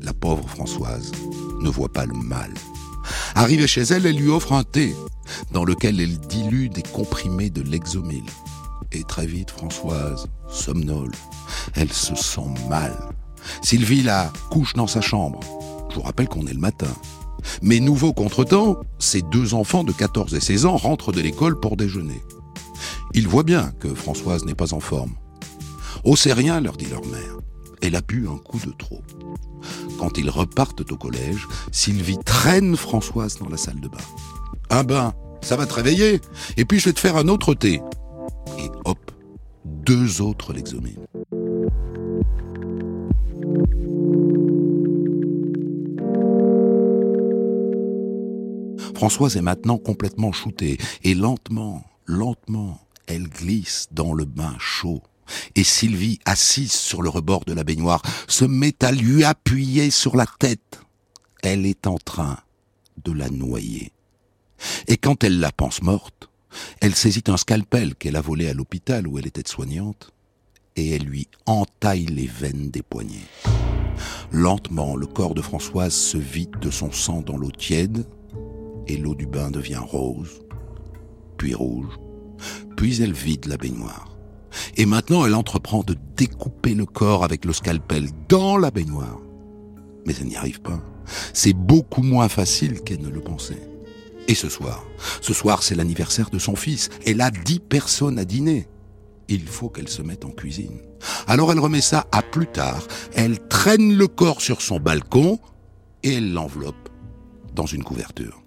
La 0.00 0.14
pauvre 0.14 0.48
Françoise 0.48 1.12
ne 1.60 1.68
voit 1.68 1.92
pas 1.92 2.06
le 2.06 2.14
mal. 2.14 2.50
Arrivée 3.34 3.66
chez 3.66 3.82
elle, 3.82 4.06
elle 4.06 4.16
lui 4.16 4.30
offre 4.30 4.52
un 4.52 4.64
thé, 4.64 4.94
dans 5.52 5.64
lequel 5.64 6.00
elle 6.00 6.18
dilue 6.18 6.68
des 6.68 6.82
comprimés 6.82 7.50
de 7.50 7.62
l'exomil. 7.62 8.24
Et 8.92 9.04
très 9.04 9.26
vite, 9.26 9.50
Françoise 9.50 10.28
somnole. 10.48 11.12
Elle 11.74 11.92
se 11.92 12.14
sent 12.14 12.50
mal. 12.68 12.96
Sylvie 13.62 14.02
la 14.02 14.32
couche 14.50 14.74
dans 14.74 14.86
sa 14.86 15.00
chambre. 15.00 15.40
Je 15.90 15.96
vous 15.96 16.02
rappelle 16.02 16.28
qu'on 16.28 16.46
est 16.46 16.52
le 16.52 16.60
matin. 16.60 16.92
Mais 17.62 17.80
nouveau 17.80 18.12
contretemps, 18.12 18.80
ses 18.98 19.22
deux 19.22 19.54
enfants 19.54 19.84
de 19.84 19.92
14 19.92 20.34
et 20.34 20.40
16 20.40 20.66
ans 20.66 20.76
rentrent 20.76 21.12
de 21.12 21.20
l'école 21.20 21.58
pour 21.58 21.76
déjeuner. 21.76 22.20
Ils 23.14 23.28
voient 23.28 23.44
bien 23.44 23.72
que 23.80 23.94
Françoise 23.94 24.44
n'est 24.44 24.54
pas 24.54 24.74
en 24.74 24.80
forme. 24.80 25.14
C'est 26.16 26.32
rien, 26.32 26.60
leur 26.60 26.76
dit 26.76 26.86
leur 26.86 27.04
mère. 27.06 27.38
Elle 27.82 27.96
a 27.96 28.00
bu 28.00 28.28
un 28.28 28.38
coup 28.38 28.58
de 28.58 28.72
trop. 28.72 29.02
Quand 29.98 30.18
ils 30.18 30.30
repartent 30.30 30.90
au 30.90 30.96
collège, 30.96 31.46
Sylvie 31.72 32.18
traîne 32.18 32.76
Françoise 32.76 33.38
dans 33.38 33.48
la 33.48 33.56
salle 33.56 33.80
de 33.80 33.88
bain. 33.88 33.98
Un 34.70 34.84
bain, 34.84 35.14
ça 35.40 35.56
va 35.56 35.66
te 35.66 35.74
réveiller. 35.74 36.20
Et 36.56 36.64
puis 36.64 36.78
je 36.78 36.86
vais 36.86 36.92
te 36.92 37.00
faire 37.00 37.16
un 37.16 37.28
autre 37.28 37.54
thé. 37.54 37.80
Et 38.58 38.70
hop, 38.84 39.10
deux 39.64 40.20
autres 40.20 40.52
l'exomènent. 40.52 41.06
Françoise 48.94 49.38
est 49.38 49.42
maintenant 49.42 49.78
complètement 49.78 50.30
shootée 50.30 50.76
et 51.04 51.14
lentement, 51.14 51.84
lentement, 52.04 52.78
elle 53.06 53.28
glisse 53.28 53.88
dans 53.92 54.12
le 54.12 54.26
bain 54.26 54.54
chaud. 54.58 55.02
Et 55.54 55.64
Sylvie, 55.64 56.18
assise 56.24 56.72
sur 56.72 57.02
le 57.02 57.08
rebord 57.08 57.44
de 57.44 57.52
la 57.52 57.64
baignoire, 57.64 58.02
se 58.28 58.44
met 58.44 58.84
à 58.84 58.92
lui 58.92 59.24
appuyer 59.24 59.90
sur 59.90 60.16
la 60.16 60.26
tête. 60.38 60.80
Elle 61.42 61.66
est 61.66 61.86
en 61.86 61.98
train 61.98 62.38
de 63.04 63.12
la 63.12 63.30
noyer. 63.30 63.92
Et 64.88 64.96
quand 64.96 65.24
elle 65.24 65.40
la 65.40 65.52
pense 65.52 65.82
morte, 65.82 66.28
elle 66.80 66.94
saisit 66.94 67.24
un 67.28 67.36
scalpel 67.36 67.94
qu'elle 67.94 68.16
a 68.16 68.20
volé 68.20 68.48
à 68.48 68.54
l'hôpital 68.54 69.06
où 69.06 69.18
elle 69.18 69.26
était 69.26 69.48
soignante, 69.48 70.12
et 70.76 70.90
elle 70.90 71.04
lui 71.04 71.28
entaille 71.46 72.06
les 72.06 72.26
veines 72.26 72.70
des 72.70 72.82
poignets. 72.82 73.28
Lentement, 74.32 74.96
le 74.96 75.06
corps 75.06 75.34
de 75.34 75.42
Françoise 75.42 75.94
se 75.94 76.18
vide 76.18 76.58
de 76.60 76.70
son 76.70 76.92
sang 76.92 77.22
dans 77.22 77.36
l'eau 77.36 77.50
tiède, 77.50 78.06
et 78.86 78.96
l'eau 78.96 79.14
du 79.14 79.26
bain 79.26 79.50
devient 79.50 79.76
rose, 79.76 80.40
puis 81.36 81.54
rouge, 81.54 81.98
puis 82.76 83.02
elle 83.02 83.12
vide 83.12 83.46
la 83.46 83.56
baignoire. 83.56 84.09
Et 84.76 84.86
maintenant, 84.86 85.26
elle 85.26 85.34
entreprend 85.34 85.82
de 85.82 85.96
découper 86.16 86.74
le 86.74 86.86
corps 86.86 87.24
avec 87.24 87.44
le 87.44 87.52
scalpel 87.52 88.08
dans 88.28 88.56
la 88.56 88.70
baignoire. 88.70 89.18
Mais 90.06 90.14
elle 90.20 90.26
n'y 90.26 90.36
arrive 90.36 90.60
pas. 90.60 90.80
C'est 91.32 91.52
beaucoup 91.52 92.02
moins 92.02 92.28
facile 92.28 92.80
qu'elle 92.80 93.02
ne 93.02 93.08
le 93.08 93.20
pensait. 93.20 93.62
Et 94.28 94.34
ce 94.34 94.48
soir, 94.48 94.84
ce 95.20 95.34
soir 95.34 95.62
c'est 95.62 95.74
l'anniversaire 95.74 96.30
de 96.30 96.38
son 96.38 96.54
fils. 96.54 96.88
Elle 97.04 97.20
a 97.20 97.30
dix 97.30 97.58
personnes 97.58 98.18
à 98.18 98.24
dîner. 98.24 98.68
Il 99.28 99.46
faut 99.46 99.68
qu'elle 99.68 99.88
se 99.88 100.02
mette 100.02 100.24
en 100.24 100.30
cuisine. 100.30 100.78
Alors 101.26 101.50
elle 101.50 101.58
remet 101.58 101.80
ça 101.80 102.06
à 102.12 102.22
plus 102.22 102.46
tard. 102.46 102.86
Elle 103.14 103.40
traîne 103.48 103.96
le 103.96 104.06
corps 104.06 104.40
sur 104.40 104.60
son 104.60 104.78
balcon 104.78 105.38
et 106.02 106.14
elle 106.14 106.32
l'enveloppe 106.32 106.88
dans 107.54 107.66
une 107.66 107.82
couverture. 107.82 108.42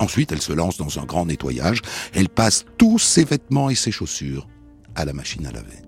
Ensuite, 0.00 0.32
elle 0.32 0.42
se 0.42 0.52
lance 0.52 0.76
dans 0.76 0.98
un 0.98 1.04
grand 1.04 1.26
nettoyage. 1.26 1.80
Elle 2.12 2.28
passe 2.28 2.64
tous 2.78 2.98
ses 2.98 3.24
vêtements 3.24 3.70
et 3.70 3.74
ses 3.74 3.92
chaussures 3.92 4.48
à 4.94 5.04
la 5.04 5.12
machine 5.12 5.46
à 5.46 5.52
laver. 5.52 5.82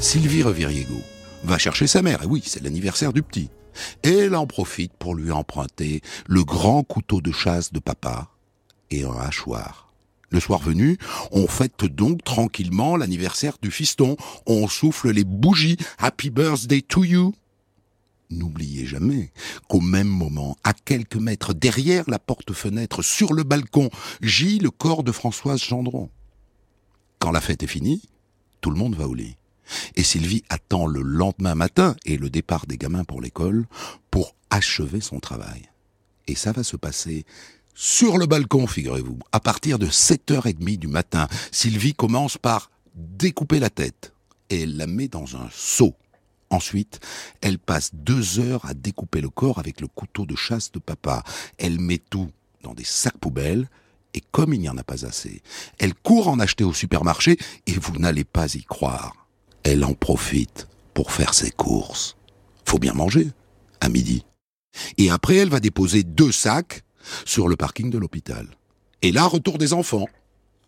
Sylvie 0.00 0.42
Reviriego 0.42 1.00
va 1.44 1.58
chercher 1.58 1.86
sa 1.86 2.02
mère. 2.02 2.22
Et 2.22 2.26
oui, 2.26 2.42
c'est 2.44 2.62
l'anniversaire 2.62 3.12
du 3.12 3.22
petit. 3.22 3.50
Et 4.02 4.10
elle 4.10 4.36
en 4.36 4.46
profite 4.46 4.92
pour 4.98 5.14
lui 5.14 5.30
emprunter 5.30 6.02
le 6.26 6.44
grand 6.44 6.82
couteau 6.82 7.20
de 7.20 7.32
chasse 7.32 7.72
de 7.72 7.78
papa 7.78 8.28
et 8.90 9.04
un 9.04 9.16
hachoir. 9.18 9.92
Le 10.30 10.40
soir 10.40 10.60
venu, 10.60 10.96
on 11.30 11.46
fête 11.46 11.84
donc 11.84 12.24
tranquillement 12.24 12.96
l'anniversaire 12.96 13.58
du 13.60 13.70
fiston. 13.70 14.16
On 14.46 14.66
souffle 14.66 15.10
les 15.10 15.24
bougies 15.24 15.76
Happy 15.98 16.30
Birthday 16.30 16.80
to 16.80 17.04
you. 17.04 17.34
N'oubliez 18.30 18.86
jamais 18.86 19.30
qu'au 19.68 19.80
même 19.80 20.08
moment, 20.08 20.56
à 20.64 20.72
quelques 20.72 21.16
mètres 21.16 21.52
derrière 21.52 22.04
la 22.08 22.18
porte-fenêtre, 22.18 23.02
sur 23.02 23.34
le 23.34 23.42
balcon, 23.42 23.90
gît 24.22 24.58
le 24.58 24.70
corps 24.70 25.02
de 25.02 25.12
Françoise 25.12 25.62
Gendron. 25.62 26.08
Quand 27.22 27.30
la 27.30 27.40
fête 27.40 27.62
est 27.62 27.68
finie, 27.68 28.02
tout 28.60 28.72
le 28.72 28.76
monde 28.76 28.96
va 28.96 29.06
au 29.06 29.14
lit. 29.14 29.36
Et 29.94 30.02
Sylvie 30.02 30.42
attend 30.48 30.86
le 30.86 31.02
lendemain 31.02 31.54
matin 31.54 31.94
et 32.04 32.16
le 32.16 32.28
départ 32.28 32.66
des 32.66 32.76
gamins 32.76 33.04
pour 33.04 33.20
l'école 33.20 33.66
pour 34.10 34.34
achever 34.50 35.00
son 35.00 35.20
travail. 35.20 35.70
Et 36.26 36.34
ça 36.34 36.50
va 36.50 36.64
se 36.64 36.74
passer 36.74 37.24
sur 37.76 38.18
le 38.18 38.26
balcon, 38.26 38.66
figurez-vous. 38.66 39.20
À 39.30 39.38
partir 39.38 39.78
de 39.78 39.86
7h30 39.86 40.78
du 40.78 40.88
matin, 40.88 41.28
Sylvie 41.52 41.94
commence 41.94 42.38
par 42.38 42.72
découper 42.96 43.60
la 43.60 43.70
tête 43.70 44.14
et 44.50 44.62
elle 44.62 44.76
la 44.76 44.88
met 44.88 45.06
dans 45.06 45.36
un 45.36 45.48
seau. 45.52 45.94
Ensuite, 46.50 46.98
elle 47.40 47.60
passe 47.60 47.90
deux 47.94 48.40
heures 48.40 48.66
à 48.66 48.74
découper 48.74 49.20
le 49.20 49.28
corps 49.28 49.60
avec 49.60 49.80
le 49.80 49.86
couteau 49.86 50.26
de 50.26 50.34
chasse 50.34 50.72
de 50.72 50.80
papa. 50.80 51.22
Elle 51.56 51.78
met 51.78 51.98
tout 51.98 52.32
dans 52.64 52.74
des 52.74 52.82
sacs 52.82 53.18
poubelles 53.18 53.68
et 54.14 54.22
comme 54.30 54.52
il 54.52 54.60
n'y 54.60 54.68
en 54.68 54.78
a 54.78 54.84
pas 54.84 55.06
assez, 55.06 55.42
elle 55.78 55.94
court 55.94 56.28
en 56.28 56.38
acheter 56.38 56.64
au 56.64 56.72
supermarché 56.72 57.38
et 57.66 57.72
vous 57.72 57.98
n'allez 57.98 58.24
pas 58.24 58.54
y 58.54 58.62
croire. 58.64 59.16
elle 59.64 59.84
en 59.84 59.94
profite 59.94 60.66
pour 60.92 61.12
faire 61.12 61.34
ses 61.34 61.52
courses. 61.52 62.16
Faut 62.64 62.80
bien 62.80 62.94
manger, 62.94 63.30
à 63.80 63.88
midi. 63.88 64.24
Et 64.98 65.10
après, 65.10 65.36
elle 65.36 65.50
va 65.50 65.60
déposer 65.60 66.02
deux 66.02 66.32
sacs 66.32 66.82
sur 67.24 67.48
le 67.48 67.56
parking 67.56 67.90
de 67.90 67.98
l'hôpital. 67.98 68.48
Et 69.02 69.12
là, 69.12 69.24
retour 69.26 69.58
des 69.58 69.72
enfants, 69.72 70.08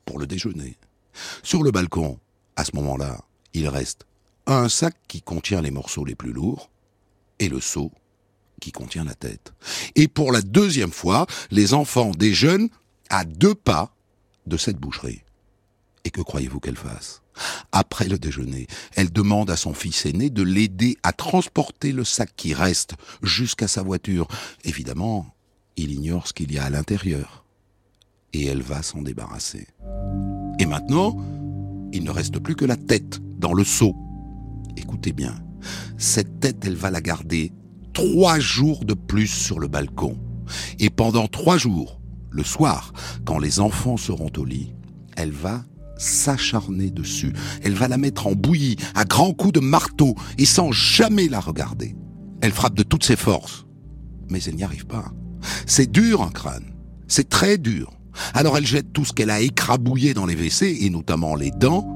pour 0.04 0.18
le 0.18 0.26
déjeuner. 0.26 0.76
Sur 1.42 1.62
le 1.62 1.70
balcon, 1.70 2.18
à 2.56 2.64
ce 2.64 2.74
moment-là, 2.76 3.20
il 3.52 3.68
reste 3.68 4.06
un 4.46 4.68
sac 4.68 4.94
qui 5.08 5.22
contient 5.22 5.62
les 5.62 5.70
morceaux 5.70 6.04
les 6.04 6.14
plus 6.14 6.32
lourds 6.32 6.70
et 7.38 7.48
le 7.48 7.60
seau 7.60 7.90
qui 8.60 8.72
contient 8.72 9.04
la 9.04 9.14
tête. 9.14 9.52
Et 9.94 10.08
pour 10.08 10.32
la 10.32 10.42
deuxième 10.42 10.92
fois, 10.92 11.26
les 11.50 11.74
enfants 11.74 12.10
déjeunent 12.10 12.68
à 13.10 13.24
deux 13.24 13.54
pas 13.54 13.94
de 14.46 14.56
cette 14.56 14.78
boucherie. 14.78 15.22
Et 16.04 16.10
que 16.10 16.20
croyez-vous 16.20 16.60
qu'elle 16.60 16.76
fasse? 16.76 17.22
Après 17.72 18.08
le 18.08 18.18
déjeuner, 18.18 18.66
elle 18.94 19.12
demande 19.12 19.50
à 19.50 19.56
son 19.56 19.74
fils 19.74 20.06
aîné 20.06 20.30
de 20.30 20.42
l'aider 20.42 20.96
à 21.02 21.12
transporter 21.12 21.92
le 21.92 22.04
sac 22.04 22.30
qui 22.36 22.54
reste 22.54 22.94
jusqu'à 23.22 23.68
sa 23.68 23.82
voiture. 23.82 24.28
Évidemment, 24.64 25.34
il 25.76 25.92
ignore 25.92 26.28
ce 26.28 26.32
qu'il 26.32 26.52
y 26.52 26.58
a 26.58 26.64
à 26.64 26.70
l'intérieur. 26.70 27.44
Et 28.32 28.46
elle 28.46 28.62
va 28.62 28.82
s'en 28.82 29.02
débarrasser. 29.02 29.66
Et 30.58 30.66
maintenant, 30.66 31.16
il 31.92 32.04
ne 32.04 32.10
reste 32.10 32.38
plus 32.38 32.56
que 32.56 32.64
la 32.64 32.76
tête 32.76 33.20
dans 33.38 33.52
le 33.52 33.64
seau. 33.64 33.94
Écoutez 34.76 35.12
bien, 35.12 35.34
cette 35.98 36.40
tête, 36.40 36.64
elle 36.64 36.76
va 36.76 36.90
la 36.90 37.00
garder 37.00 37.52
trois 37.92 38.38
jours 38.38 38.84
de 38.84 38.94
plus 38.94 39.28
sur 39.28 39.58
le 39.58 39.68
balcon. 39.68 40.18
Et 40.78 40.90
pendant 40.90 41.28
trois 41.28 41.56
jours, 41.56 42.00
le 42.34 42.42
soir, 42.42 42.92
quand 43.24 43.38
les 43.38 43.60
enfants 43.60 43.96
seront 43.96 44.30
au 44.36 44.44
lit, 44.44 44.74
elle 45.16 45.30
va 45.30 45.64
s'acharner 45.96 46.90
dessus. 46.90 47.32
Elle 47.62 47.74
va 47.74 47.86
la 47.86 47.96
mettre 47.96 48.26
en 48.26 48.32
bouillie 48.32 48.76
à 48.96 49.04
grands 49.04 49.32
coups 49.32 49.52
de 49.52 49.60
marteau 49.60 50.16
et 50.36 50.44
sans 50.44 50.72
jamais 50.72 51.28
la 51.28 51.38
regarder. 51.38 51.94
Elle 52.40 52.52
frappe 52.52 52.74
de 52.74 52.82
toutes 52.82 53.04
ses 53.04 53.16
forces. 53.16 53.66
Mais 54.28 54.42
elle 54.42 54.56
n'y 54.56 54.64
arrive 54.64 54.86
pas. 54.86 55.12
C'est 55.66 55.90
dur 55.90 56.22
un 56.22 56.30
crâne. 56.30 56.74
C'est 57.06 57.28
très 57.28 57.56
dur. 57.56 57.92
Alors 58.32 58.58
elle 58.58 58.66
jette 58.66 58.92
tout 58.92 59.04
ce 59.04 59.12
qu'elle 59.12 59.30
a 59.30 59.40
écrabouillé 59.40 60.14
dans 60.14 60.26
les 60.26 60.34
WC, 60.34 60.78
et 60.80 60.90
notamment 60.90 61.36
les 61.36 61.50
dents, 61.52 61.88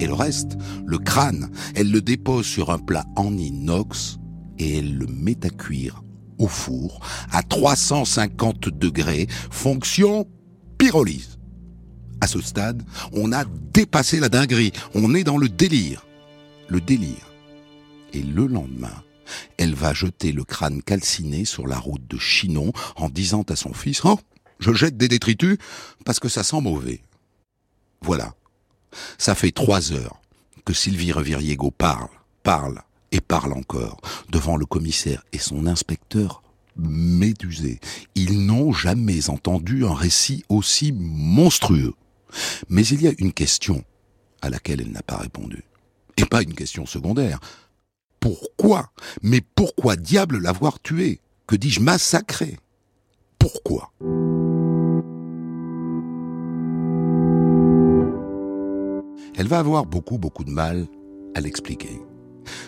et 0.00 0.06
le 0.06 0.14
reste, 0.14 0.56
le 0.86 0.98
crâne, 0.98 1.50
elle 1.74 1.90
le 1.90 2.00
dépose 2.00 2.46
sur 2.46 2.70
un 2.70 2.78
plat 2.78 3.04
en 3.16 3.36
inox, 3.36 4.18
et 4.58 4.78
elle 4.78 4.96
le 4.96 5.06
met 5.06 5.44
à 5.44 5.50
cuire 5.50 6.02
au 6.38 6.48
four 6.48 7.00
à 7.32 7.42
350 7.42 8.68
degrés, 8.68 9.26
fonction 9.50 10.26
pyrolyse. 10.78 11.38
À 12.20 12.26
ce 12.26 12.40
stade, 12.40 12.82
on 13.12 13.32
a 13.32 13.44
dépassé 13.44 14.18
la 14.18 14.28
dinguerie, 14.28 14.72
on 14.94 15.14
est 15.14 15.24
dans 15.24 15.38
le 15.38 15.48
délire. 15.48 16.04
Le 16.68 16.80
délire. 16.80 17.32
Et 18.12 18.22
le 18.22 18.46
lendemain, 18.46 19.04
elle 19.56 19.74
va 19.74 19.92
jeter 19.92 20.32
le 20.32 20.44
crâne 20.44 20.82
calciné 20.82 21.44
sur 21.44 21.66
la 21.66 21.78
route 21.78 22.06
de 22.08 22.18
Chinon 22.18 22.72
en 22.96 23.08
disant 23.08 23.42
à 23.48 23.56
son 23.56 23.72
fils 23.72 24.04
Oh, 24.04 24.18
je 24.58 24.72
jette 24.72 24.96
des 24.96 25.08
détritus 25.08 25.58
parce 26.04 26.20
que 26.20 26.28
ça 26.28 26.42
sent 26.42 26.60
mauvais. 26.60 27.02
Voilà. 28.00 28.34
Ça 29.18 29.34
fait 29.34 29.50
trois 29.50 29.92
heures 29.92 30.20
que 30.64 30.72
Sylvie 30.72 31.12
Reviriego 31.12 31.70
parle, 31.70 32.08
parle 32.42 32.82
et 33.12 33.20
parle 33.20 33.52
encore 33.52 34.00
devant 34.30 34.56
le 34.56 34.66
commissaire 34.66 35.24
et 35.32 35.38
son 35.38 35.66
inspecteur 35.66 36.42
médusés. 36.76 37.80
Ils 38.14 38.46
n'ont 38.46 38.72
jamais 38.72 39.30
entendu 39.30 39.84
un 39.84 39.94
récit 39.94 40.44
aussi 40.48 40.92
monstrueux. 40.92 41.94
Mais 42.68 42.86
il 42.86 43.02
y 43.02 43.08
a 43.08 43.12
une 43.18 43.32
question 43.32 43.82
à 44.42 44.50
laquelle 44.50 44.80
elle 44.80 44.92
n'a 44.92 45.02
pas 45.02 45.16
répondu. 45.16 45.64
Et 46.16 46.24
pas 46.24 46.42
une 46.42 46.54
question 46.54 46.86
secondaire. 46.86 47.40
Pourquoi? 48.20 48.90
Mais 49.22 49.40
pourquoi 49.40 49.96
diable 49.96 50.38
l'avoir 50.38 50.80
tué? 50.80 51.20
Que 51.46 51.56
dis-je 51.56 51.80
massacré? 51.80 52.58
Pourquoi? 53.38 53.92
Elle 59.36 59.46
va 59.46 59.60
avoir 59.60 59.86
beaucoup, 59.86 60.18
beaucoup 60.18 60.44
de 60.44 60.50
mal 60.50 60.88
à 61.34 61.40
l'expliquer. 61.40 62.00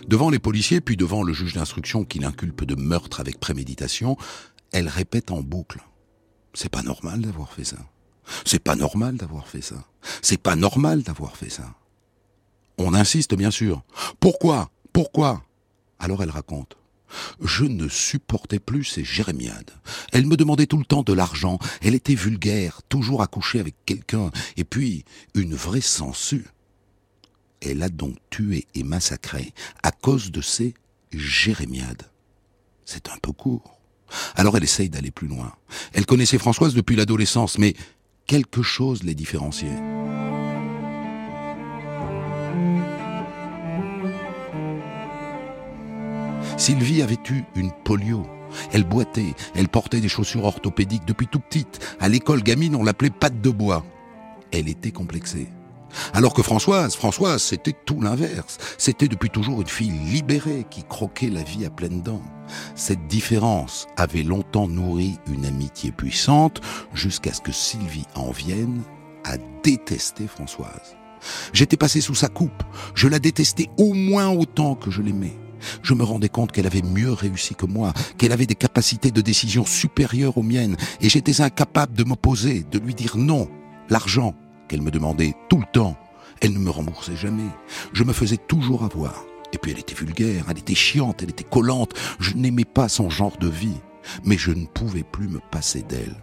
Devant 0.08 0.30
les 0.30 0.38
policiers, 0.38 0.80
puis 0.80 0.96
devant 0.96 1.22
le 1.22 1.32
juge 1.32 1.54
d'instruction 1.54 2.04
qui 2.04 2.18
l'inculpe 2.18 2.64
de 2.64 2.74
meurtre 2.74 3.20
avec 3.20 3.38
préméditation, 3.38 4.16
elle 4.72 4.88
répète 4.88 5.30
en 5.30 5.42
boucle. 5.42 5.80
C'est 6.54 6.68
pas 6.68 6.82
normal 6.82 7.20
d'avoir 7.20 7.52
fait 7.52 7.64
ça. 7.64 7.76
C'est 8.44 8.62
pas 8.62 8.76
normal 8.76 9.16
d'avoir 9.16 9.48
fait 9.48 9.62
ça. 9.62 9.84
C'est 10.22 10.40
pas 10.40 10.56
normal 10.56 11.02
d'avoir 11.02 11.36
fait 11.36 11.50
ça. 11.50 11.74
On 12.78 12.94
insiste, 12.94 13.34
bien 13.34 13.50
sûr. 13.50 13.82
Pourquoi? 14.20 14.70
Pourquoi? 14.92 15.42
Alors 15.98 16.22
elle 16.22 16.30
raconte. 16.30 16.76
Je 17.42 17.64
ne 17.64 17.88
supportais 17.88 18.60
plus 18.60 18.84
ces 18.84 19.04
jérémiades. 19.04 19.72
Elle 20.12 20.26
me 20.26 20.36
demandait 20.36 20.66
tout 20.66 20.78
le 20.78 20.84
temps 20.84 21.02
de 21.02 21.12
l'argent, 21.12 21.58
elle 21.82 21.94
était 21.94 22.14
vulgaire, 22.14 22.82
toujours 22.88 23.22
à 23.22 23.26
coucher 23.26 23.60
avec 23.60 23.74
quelqu'un, 23.84 24.30
et 24.56 24.64
puis 24.64 25.04
une 25.34 25.54
vraie 25.54 25.80
sangsue. 25.80 26.46
Elle 27.60 27.82
a 27.82 27.88
donc 27.88 28.16
tué 28.30 28.66
et 28.74 28.82
massacré 28.82 29.52
à 29.82 29.90
cause 29.90 30.30
de 30.30 30.40
ces 30.40 30.74
jérémiades. 31.12 32.04
C'est 32.84 33.08
un 33.08 33.18
peu 33.22 33.32
court. 33.32 33.78
Alors 34.34 34.56
elle 34.56 34.64
essaye 34.64 34.88
d'aller 34.88 35.10
plus 35.10 35.28
loin. 35.28 35.52
Elle 35.92 36.06
connaissait 36.06 36.38
Françoise 36.38 36.74
depuis 36.74 36.96
l'adolescence, 36.96 37.58
mais 37.58 37.74
quelque 38.26 38.62
chose 38.62 39.02
les 39.02 39.14
différenciait. 39.14 39.78
Sylvie 46.56 47.02
avait 47.02 47.18
eu 47.30 47.44
une 47.56 47.72
polio. 47.84 48.26
Elle 48.72 48.84
boitait, 48.84 49.34
elle 49.54 49.68
portait 49.68 50.00
des 50.00 50.08
chaussures 50.08 50.44
orthopédiques 50.44 51.06
depuis 51.06 51.26
tout 51.26 51.38
petite. 51.38 51.80
À 52.00 52.08
l'école 52.08 52.42
gamine, 52.42 52.74
on 52.74 52.84
l'appelait 52.84 53.10
patte 53.10 53.40
de 53.40 53.50
bois. 53.50 53.84
Elle 54.50 54.68
était 54.68 54.90
complexée. 54.90 55.48
Alors 56.14 56.35
que 56.35 56.42
Françoise, 56.42 56.94
Françoise, 56.94 57.42
c'était 57.42 57.74
tout 57.85 58.00
l'inverse. 58.00 58.59
C'était 58.79 59.09
depuis 59.09 59.31
toujours 59.31 59.61
une 59.61 59.68
fille 59.68 59.90
libérée 59.90 60.66
qui 60.70 60.85
croquait 60.85 61.31
la 61.31 61.42
vie 61.42 61.64
à 61.64 61.70
pleines 61.70 62.03
dents. 62.03 62.22
Cette 62.74 63.07
différence 63.07 63.87
avait 63.96 64.22
longtemps 64.22 64.68
nourri 64.68 65.18
une 65.33 65.46
amitié 65.46 65.92
puissante 65.92 66.61
jusqu'à 66.94 67.33
ce 67.33 67.40
que 67.40 67.53
Sylvie 67.53 68.07
en 68.14 68.31
vienne 68.31 68.83
à 69.24 69.37
détester 69.62 70.26
Françoise. 70.26 70.96
J'étais 71.53 71.76
passé 71.76 72.00
sous 72.00 72.14
sa 72.14 72.29
coupe. 72.29 72.62
Je 72.94 73.09
la 73.09 73.18
détestais 73.18 73.68
au 73.79 73.92
moins 73.92 74.29
autant 74.29 74.74
que 74.74 74.90
je 74.90 75.03
l'aimais. 75.03 75.37
Je 75.83 75.94
me 75.94 76.05
rendais 76.05 76.29
compte 76.31 76.53
qu'elle 76.53 76.66
avait 76.66 76.83
mieux 76.83 77.12
réussi 77.12 77.55
que 77.55 77.66
moi, 77.66 77.92
qu'elle 78.16 78.33
avait 78.33 78.46
des 78.46 78.55
capacités 78.55 79.11
de 79.11 79.20
décision 79.20 79.66
supérieures 79.66 80.38
aux 80.38 80.42
miennes, 80.42 80.76
et 81.03 81.11
j'étais 81.11 81.42
incapable 81.42 81.94
de 81.94 82.05
m'opposer, 82.05 82.64
de 82.70 82.79
lui 82.79 82.94
dire 82.94 83.18
non. 83.18 83.48
L'argent, 83.90 84.35
qu'elle 84.70 84.83
me 84.83 84.92
demandait 84.92 85.35
tout 85.48 85.59
le 85.59 85.66
temps. 85.72 85.96
Elle 86.40 86.52
ne 86.52 86.61
me 86.61 86.70
remboursait 86.70 87.16
jamais. 87.16 87.50
Je 87.92 88.04
me 88.04 88.12
faisais 88.12 88.37
toujours 88.37 88.85
avoir. 88.85 89.24
Et 89.52 89.59
puis 89.59 89.72
elle 89.72 89.80
était 89.80 89.96
vulgaire, 89.96 90.44
elle 90.48 90.59
était 90.59 90.76
chiante, 90.76 91.24
elle 91.24 91.30
était 91.30 91.44
collante. 91.44 91.92
Je 92.20 92.35
n'aimais 92.35 92.64
pas 92.64 92.88
son 92.88 93.11
genre 93.11 93.37
de 93.38 93.48
vie. 93.48 93.80
Mais 94.24 94.38
je 94.38 94.52
ne 94.52 94.66
pouvais 94.66 95.02
plus 95.02 95.26
me 95.26 95.40
passer 95.50 95.83
d'elle. 95.83 96.14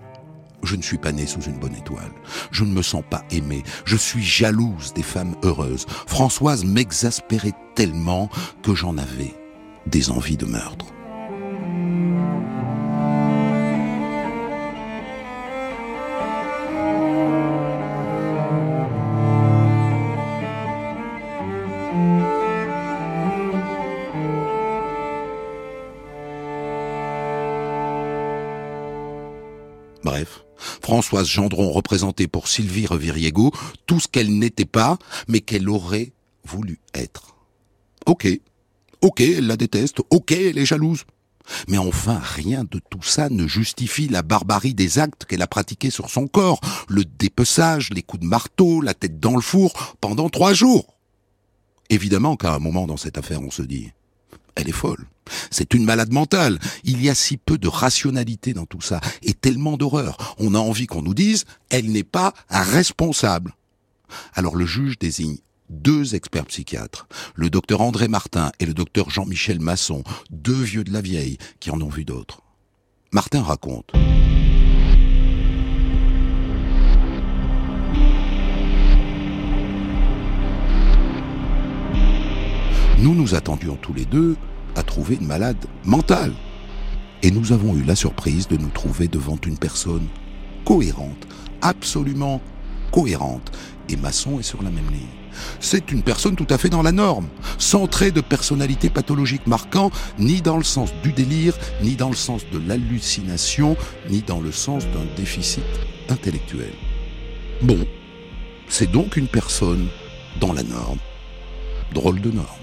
Je 0.64 0.78
ne 0.78 0.82
suis 0.82 0.98
pas 0.98 1.12
né 1.12 1.28
sous 1.28 1.42
une 1.42 1.60
bonne 1.60 1.76
étoile. 1.76 2.12
Je 2.52 2.64
ne 2.64 2.72
me 2.72 2.82
sens 2.82 3.04
pas 3.08 3.24
aimé. 3.32 3.64
Je 3.84 3.98
suis 3.98 4.24
jalouse 4.24 4.94
des 4.94 5.04
femmes 5.04 5.36
heureuses. 5.44 5.86
Françoise 6.08 6.64
m'exaspérait 6.64 7.54
tellement 7.76 8.30
que 8.64 8.74
j'en 8.74 8.98
avais 8.98 9.36
des 9.88 10.10
envies 10.10 10.38
de 10.38 10.46
meurtre. 10.46 10.86
Françoise 31.08 31.30
Gendron 31.30 31.72
représentait 31.72 32.28
pour 32.28 32.50
Sylvie 32.50 32.86
Reviriego 32.86 33.54
tout 33.86 34.02
ce 34.02 34.10
qu'elle 34.10 34.38
n'était 34.38 34.65
pas, 34.65 34.98
mais 35.30 35.39
qu'elle 35.39 35.70
aurait 35.70 36.12
voulu 36.43 36.82
être. 36.93 37.38
Ok, 38.06 38.28
ok, 39.00 39.22
elle 39.22 39.48
la 39.48 39.56
déteste, 39.56 40.02
ok, 40.10 40.34
elle 40.34 40.58
est 40.58 40.65
jalouse. 40.65 41.06
Mais 41.70 41.78
enfin, 41.78 42.20
rien 42.22 42.65
de 42.70 42.82
tout 42.89 43.04
ça 43.04 43.30
ne 43.30 43.48
justifie 43.48 44.10
la 44.10 44.22
barbarie 44.22 44.74
des 44.74 45.00
actes 45.00 45.24
qu'elle 45.24 45.41
a 45.41 45.48
pratiqués 45.48 45.91
sur 45.91 46.10
son 46.10 46.28
corps, 46.28 46.60
le 46.89 47.06
dépeçage, 47.06 47.89
les 47.91 48.04
coups 48.04 48.24
de 48.24 48.28
marteau, 48.28 48.82
la 48.82 48.93
tête 48.93 49.22
dans 49.22 49.36
le 49.36 49.41
four, 49.41 49.96
pendant 50.02 50.28
trois 50.28 50.52
jours. 50.52 50.98
Évidemment 51.89 52.36
qu'à 52.36 52.54
un 52.54 52.60
moment 52.60 52.86
dans 52.86 52.98
cette 52.98 53.17
affaire, 53.17 53.41
on 53.41 53.50
se 53.50 53.62
dit, 53.62 53.91
elle 54.58 54.70
est 54.70 54.74
folle. 54.74 55.08
C'est 55.52 55.74
une 55.74 55.86
malade 55.86 56.12
mentale. 56.12 56.60
Il 56.84 57.02
y 57.04 57.10
a 57.10 57.15
si 57.15 57.38
peu 57.38 57.58
de 57.58 57.67
rationalité 57.67 58.54
dans 58.54 58.65
tout 58.65 58.82
ça 58.82 59.00
et 59.24 59.34
tellement 59.34 59.78
d'horreur. 59.78 60.36
On 60.39 60.56
a 60.56 60.60
envie 60.60 60.88
qu'on 60.88 61.02
nous 61.02 61.13
dise, 61.13 61.46
elle 61.70 61.91
n'est 61.91 62.04
pas 62.04 62.34
responsable. 62.50 63.54
Alors 64.34 64.56
le 64.56 64.65
juge 64.65 64.98
désigne 64.98 65.38
deux 65.70 66.15
experts 66.15 66.46
psychiatres, 66.46 67.08
le 67.36 67.50
docteur 67.50 67.82
André 67.82 68.08
Martin 68.08 68.52
et 68.60 68.65
le 68.65 68.74
docteur 68.74 69.10
Jean-Michel 69.10 69.60
Masson, 69.60 70.04
deux 70.30 70.54
vieux 70.54 70.86
de 70.86 70.93
la 70.93 71.02
vieille 71.02 71.38
qui 71.60 71.72
en 71.72 71.82
ont 71.82 71.89
vu 71.89 72.06
d'autres. 72.06 72.41
Martin 73.12 73.43
raconte. 73.43 73.91
Nous 83.00 83.14
nous 83.14 83.36
attendions 83.36 83.76
tous 83.76 83.94
les 83.94 84.06
deux 84.06 84.36
à 84.76 84.82
trouver 84.82 85.18
une 85.22 85.28
malade 85.28 85.64
mentale. 85.86 86.34
Et 87.22 87.30
nous 87.30 87.52
avons 87.52 87.76
eu 87.76 87.84
la 87.84 87.96
surprise 87.96 88.48
de 88.48 88.58
nous 88.58 88.70
trouver 88.70 89.08
devant 89.08 89.38
une 89.46 89.58
personne 89.58 90.08
cohérente, 90.66 91.28
absolument 91.62 92.42
cohérente. 92.92 93.52
Et 93.90 93.98
Masson 93.98 94.40
est 94.40 94.44
sur 94.44 94.64
la 94.64 94.72
même 94.72 94.90
ligne. 94.90 95.06
C'est 95.60 95.92
une 95.92 96.02
personne 96.02 96.36
tout 96.36 96.48
à 96.50 96.58
fait 96.58 96.70
dans 96.70 96.82
la 96.82 96.92
norme, 96.92 97.28
sans 97.60 97.86
trait 97.86 98.10
de 98.10 98.22
personnalité 98.22 98.90
pathologique 98.90 99.46
marquant, 99.46 99.92
ni 100.18 100.42
dans 100.42 100.58
le 100.58 100.64
sens 100.64 100.92
du 101.04 101.14
délire, 101.14 101.54
ni 101.84 101.96
dans 101.96 102.10
le 102.10 102.16
sens 102.16 102.42
de 102.52 102.58
l'hallucination, 102.68 103.78
ni 104.10 104.24
dans 104.24 104.40
le 104.40 104.52
sens 104.52 104.86
d'un 104.86 105.06
déficit 105.16 105.64
intellectuel. 106.10 106.74
Bon, 107.62 107.86
c'est 108.70 108.92
donc 108.92 109.18
une 109.18 109.28
personne 109.28 109.88
dans 110.40 110.54
la 110.54 110.64
norme. 110.64 111.00
Drôle 111.94 112.22
de 112.22 112.32
norme. 112.32 112.57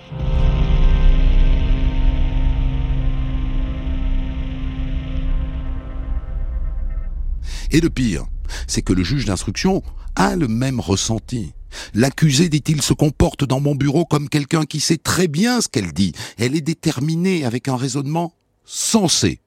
Et 7.75 7.81
le 7.81 7.91
pire, 7.91 8.27
c'est 8.69 8.83
que 8.83 8.93
le 8.93 9.03
juge 9.03 9.25
d'instruction 9.25 9.83
a 10.15 10.37
le 10.37 10.47
même 10.47 10.79
ressenti. 10.79 11.55
L'accusé, 11.93 12.49
dit-il, 12.49 12.83
se 12.83 12.93
comporte 12.93 13.43
dans 13.43 13.59
mon 13.59 13.75
bureau 13.75 14.05
comme 14.05 14.29
quelqu'un 14.29 14.65
qui 14.65 14.79
sait 14.79 14.97
très 14.97 15.27
bien 15.27 15.61
ce 15.61 15.69
qu'elle 15.69 15.93
dit. 15.93 16.13
Elle 16.39 16.55
est 16.55 16.61
déterminée 16.61 17.45
avec 17.45 17.67
un 17.67 17.77
raisonnement 17.77 18.33
sensé. 18.65 19.41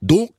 Donc, 0.00 0.32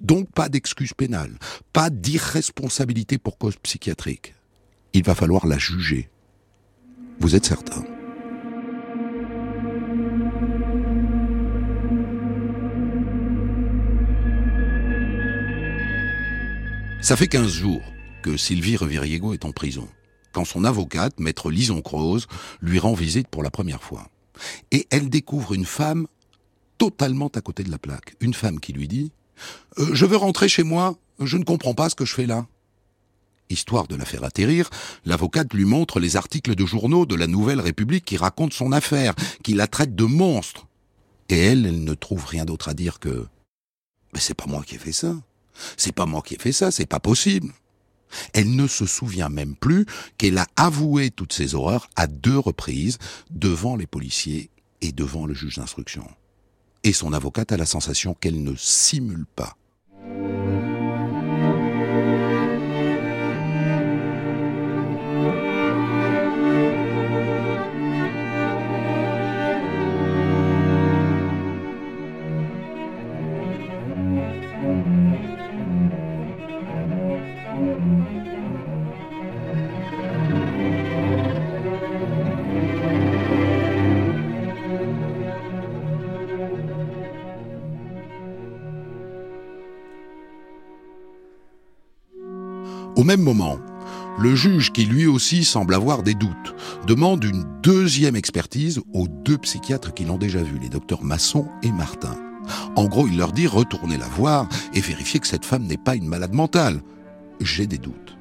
donc 0.00 0.30
pas 0.30 0.48
d'excuse 0.48 0.92
pénale, 0.94 1.36
pas 1.72 1.90
d'irresponsabilité 1.90 3.18
pour 3.18 3.36
cause 3.36 3.56
psychiatrique. 3.56 4.34
Il 4.92 5.02
va 5.02 5.16
falloir 5.16 5.46
la 5.46 5.58
juger. 5.58 6.08
Vous 7.18 7.34
êtes 7.34 7.46
certain 7.46 7.84
Ça 17.02 17.16
fait 17.16 17.28
15 17.28 17.50
jours 17.50 17.82
que 18.22 18.36
Sylvie 18.36 18.76
Reviriego 18.76 19.32
est 19.32 19.46
en 19.46 19.52
prison, 19.52 19.88
quand 20.32 20.44
son 20.44 20.64
avocate, 20.64 21.18
maître 21.18 21.50
Lison 21.50 21.80
Croze, 21.80 22.26
lui 22.60 22.78
rend 22.78 22.92
visite 22.92 23.26
pour 23.28 23.42
la 23.42 23.50
première 23.50 23.82
fois. 23.82 24.10
Et 24.70 24.86
elle 24.90 25.08
découvre 25.08 25.54
une 25.54 25.64
femme 25.64 26.06
totalement 26.76 27.28
à 27.28 27.40
côté 27.40 27.62
de 27.62 27.70
la 27.70 27.78
plaque. 27.78 28.16
Une 28.20 28.34
femme 28.34 28.60
qui 28.60 28.74
lui 28.74 28.86
dit 28.86 29.12
euh, 29.78 29.88
Je 29.94 30.04
veux 30.04 30.18
rentrer 30.18 30.48
chez 30.48 30.62
moi, 30.62 30.94
je 31.18 31.38
ne 31.38 31.44
comprends 31.44 31.72
pas 31.72 31.88
ce 31.88 31.94
que 31.94 32.04
je 32.04 32.14
fais 32.14 32.26
là. 32.26 32.46
Histoire 33.48 33.88
de 33.88 33.96
la 33.96 34.04
faire 34.04 34.22
atterrir, 34.22 34.68
l'avocate 35.06 35.54
lui 35.54 35.64
montre 35.64 36.00
les 36.00 36.16
articles 36.16 36.54
de 36.54 36.66
journaux 36.66 37.06
de 37.06 37.16
la 37.16 37.26
Nouvelle 37.26 37.60
République 37.60 38.04
qui 38.04 38.18
racontent 38.18 38.54
son 38.54 38.72
affaire, 38.72 39.14
qui 39.42 39.54
la 39.54 39.66
traite 39.66 39.94
de 39.94 40.04
monstre. 40.04 40.66
Et 41.30 41.38
elle, 41.38 41.64
elle 41.64 41.82
ne 41.82 41.94
trouve 41.94 42.26
rien 42.26 42.44
d'autre 42.44 42.68
à 42.68 42.74
dire 42.74 43.00
que 43.00 43.26
Mais 44.12 44.20
c'est 44.20 44.34
pas 44.34 44.46
moi 44.46 44.62
qui 44.64 44.74
ai 44.74 44.78
fait 44.78 44.92
ça. 44.92 45.16
C'est 45.76 45.92
pas 45.92 46.06
moi 46.06 46.22
qui 46.22 46.34
ai 46.34 46.38
fait 46.38 46.52
ça, 46.52 46.70
c'est 46.70 46.86
pas 46.86 47.00
possible. 47.00 47.52
Elle 48.32 48.56
ne 48.56 48.66
se 48.66 48.86
souvient 48.86 49.28
même 49.28 49.54
plus 49.54 49.86
qu'elle 50.18 50.38
a 50.38 50.46
avoué 50.56 51.10
toutes 51.10 51.32
ces 51.32 51.54
horreurs 51.54 51.88
à 51.96 52.06
deux 52.06 52.38
reprises 52.38 52.98
devant 53.30 53.76
les 53.76 53.86
policiers 53.86 54.50
et 54.80 54.92
devant 54.92 55.26
le 55.26 55.34
juge 55.34 55.56
d'instruction. 55.56 56.04
Et 56.82 56.92
son 56.92 57.12
avocate 57.12 57.52
a 57.52 57.56
la 57.56 57.66
sensation 57.66 58.14
qu'elle 58.14 58.42
ne 58.42 58.54
simule 58.56 59.26
pas. 59.36 59.56
Même 93.10 93.22
moment, 93.22 93.58
le 94.20 94.36
juge, 94.36 94.70
qui 94.70 94.84
lui 94.84 95.08
aussi 95.08 95.42
semble 95.42 95.74
avoir 95.74 96.04
des 96.04 96.14
doutes, 96.14 96.54
demande 96.86 97.24
une 97.24 97.44
deuxième 97.60 98.14
expertise 98.14 98.80
aux 98.92 99.08
deux 99.08 99.36
psychiatres 99.38 99.92
qui 99.92 100.04
l'ont 100.04 100.16
déjà 100.16 100.40
vu, 100.44 100.60
les 100.60 100.68
docteurs 100.68 101.02
Masson 101.02 101.48
et 101.64 101.72
Martin. 101.72 102.16
En 102.76 102.84
gros, 102.84 103.08
il 103.08 103.16
leur 103.16 103.32
dit 103.32 103.48
retournez 103.48 103.96
la 103.96 104.06
voir 104.06 104.48
et 104.74 104.80
vérifiez 104.80 105.18
que 105.18 105.26
cette 105.26 105.44
femme 105.44 105.64
n'est 105.64 105.76
pas 105.76 105.96
une 105.96 106.06
malade 106.06 106.34
mentale. 106.34 106.82
J'ai 107.40 107.66
des 107.66 107.78
doutes. 107.78 108.16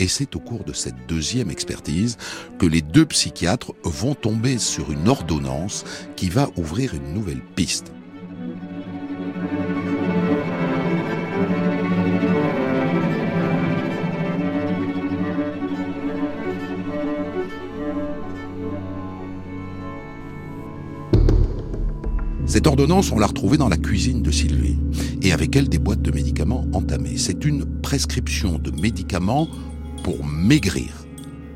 Et 0.00 0.08
c'est 0.08 0.34
au 0.34 0.40
cours 0.40 0.64
de 0.64 0.72
cette 0.72 1.06
deuxième 1.06 1.52
expertise 1.52 2.16
que 2.58 2.66
les 2.66 2.82
deux 2.82 3.06
psychiatres 3.06 3.74
vont 3.84 4.16
tomber 4.16 4.58
sur 4.58 4.90
une 4.90 5.06
ordonnance 5.06 5.84
qui 6.16 6.30
va 6.30 6.50
ouvrir 6.56 6.94
une 6.94 7.14
nouvelle 7.14 7.44
piste. 7.54 7.92
Cette 22.56 22.68
ordonnance, 22.68 23.12
on 23.12 23.18
l'a 23.18 23.26
retrouvée 23.26 23.58
dans 23.58 23.68
la 23.68 23.76
cuisine 23.76 24.22
de 24.22 24.30
Sylvie, 24.30 24.78
et 25.20 25.34
avec 25.34 25.54
elle 25.56 25.68
des 25.68 25.78
boîtes 25.78 26.00
de 26.00 26.10
médicaments 26.10 26.64
entamées. 26.72 27.18
C'est 27.18 27.44
une 27.44 27.66
prescription 27.82 28.58
de 28.58 28.70
médicaments 28.70 29.46
pour 30.02 30.24
maigrir. 30.24 30.88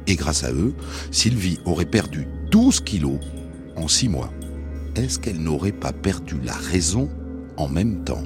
Et 0.06 0.14
grâce 0.14 0.44
à 0.44 0.52
eux, 0.52 0.74
Sylvie 1.10 1.58
aurait 1.64 1.86
perdu 1.86 2.28
12 2.50 2.80
kilos 2.80 3.18
en 3.76 3.88
6 3.88 4.10
mois. 4.10 4.30
Est-ce 4.94 5.18
qu'elle 5.18 5.40
n'aurait 5.40 5.72
pas 5.72 5.94
perdu 5.94 6.36
la 6.44 6.52
raison 6.52 7.08
en 7.56 7.70
même 7.70 8.04
temps? 8.04 8.22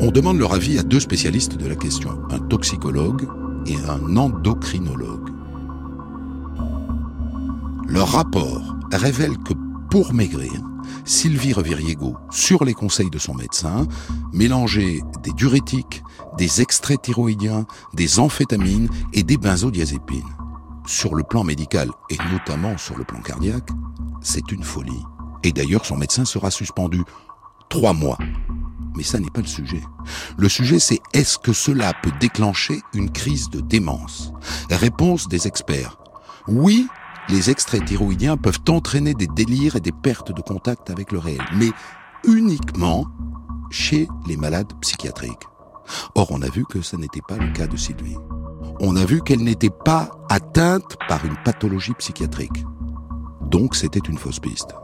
On 0.00 0.10
demande 0.10 0.40
leur 0.40 0.52
avis 0.52 0.80
à 0.80 0.82
deux 0.82 0.98
spécialistes 0.98 1.56
de 1.56 1.68
la 1.68 1.76
question, 1.76 2.10
un 2.30 2.40
toxicologue 2.40 3.28
et 3.66 3.76
un 3.88 4.16
endocrinologue. 4.16 5.41
Leur 7.92 8.08
rapport 8.08 8.74
révèle 8.90 9.36
que 9.36 9.52
pour 9.90 10.14
maigrir, 10.14 10.50
Sylvie 11.04 11.52
Reviriego, 11.52 12.16
sur 12.30 12.64
les 12.64 12.72
conseils 12.72 13.10
de 13.10 13.18
son 13.18 13.34
médecin, 13.34 13.86
mélangeait 14.32 15.02
des 15.22 15.32
diurétiques, 15.32 16.02
des 16.38 16.62
extraits 16.62 17.02
thyroïdiens, 17.02 17.66
des 17.92 18.18
amphétamines 18.18 18.88
et 19.12 19.22
des 19.22 19.36
benzodiazépines. 19.36 20.22
Sur 20.86 21.14
le 21.14 21.22
plan 21.22 21.44
médical 21.44 21.90
et 22.08 22.16
notamment 22.32 22.78
sur 22.78 22.96
le 22.96 23.04
plan 23.04 23.20
cardiaque, 23.20 23.68
c'est 24.22 24.50
une 24.52 24.64
folie. 24.64 25.04
Et 25.42 25.52
d'ailleurs, 25.52 25.84
son 25.84 25.98
médecin 25.98 26.24
sera 26.24 26.50
suspendu 26.50 27.04
trois 27.68 27.92
mois. 27.92 28.16
Mais 28.96 29.02
ça 29.02 29.20
n'est 29.20 29.28
pas 29.28 29.42
le 29.42 29.46
sujet. 29.46 29.82
Le 30.38 30.48
sujet, 30.48 30.78
c'est 30.78 31.00
est-ce 31.12 31.36
que 31.36 31.52
cela 31.52 31.92
peut 32.02 32.12
déclencher 32.20 32.80
une 32.94 33.10
crise 33.10 33.50
de 33.50 33.60
démence? 33.60 34.32
Réponse 34.70 35.28
des 35.28 35.46
experts. 35.46 35.98
Oui, 36.48 36.88
les 37.28 37.50
extraits 37.50 37.84
thyroïdiens 37.84 38.36
peuvent 38.36 38.60
entraîner 38.68 39.14
des 39.14 39.28
délires 39.28 39.76
et 39.76 39.80
des 39.80 39.92
pertes 39.92 40.32
de 40.32 40.42
contact 40.42 40.90
avec 40.90 41.12
le 41.12 41.18
réel, 41.18 41.42
mais 41.54 41.70
uniquement 42.24 43.06
chez 43.70 44.08
les 44.26 44.36
malades 44.36 44.72
psychiatriques. 44.80 45.46
Or, 46.14 46.30
on 46.30 46.42
a 46.42 46.48
vu 46.48 46.64
que 46.64 46.82
ce 46.82 46.96
n'était 46.96 47.22
pas 47.26 47.36
le 47.36 47.52
cas 47.52 47.66
de 47.66 47.76
Sylvie. 47.76 48.16
On 48.80 48.96
a 48.96 49.04
vu 49.04 49.22
qu'elle 49.22 49.42
n'était 49.42 49.70
pas 49.70 50.10
atteinte 50.28 50.96
par 51.08 51.24
une 51.24 51.36
pathologie 51.44 51.94
psychiatrique. 51.94 52.64
Donc, 53.40 53.74
c'était 53.74 54.00
une 54.00 54.18
fausse 54.18 54.40
piste. 54.40 54.74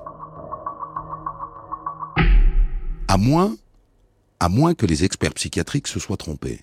À 3.09 3.16
moins, 3.16 3.57
à 4.40 4.48
moins 4.48 4.74
que 4.74 4.87
les 4.87 5.05
experts 5.05 5.35
psychiatriques 5.35 5.88
se 5.88 6.01
soient 6.01 6.16
trompés. 6.16 6.61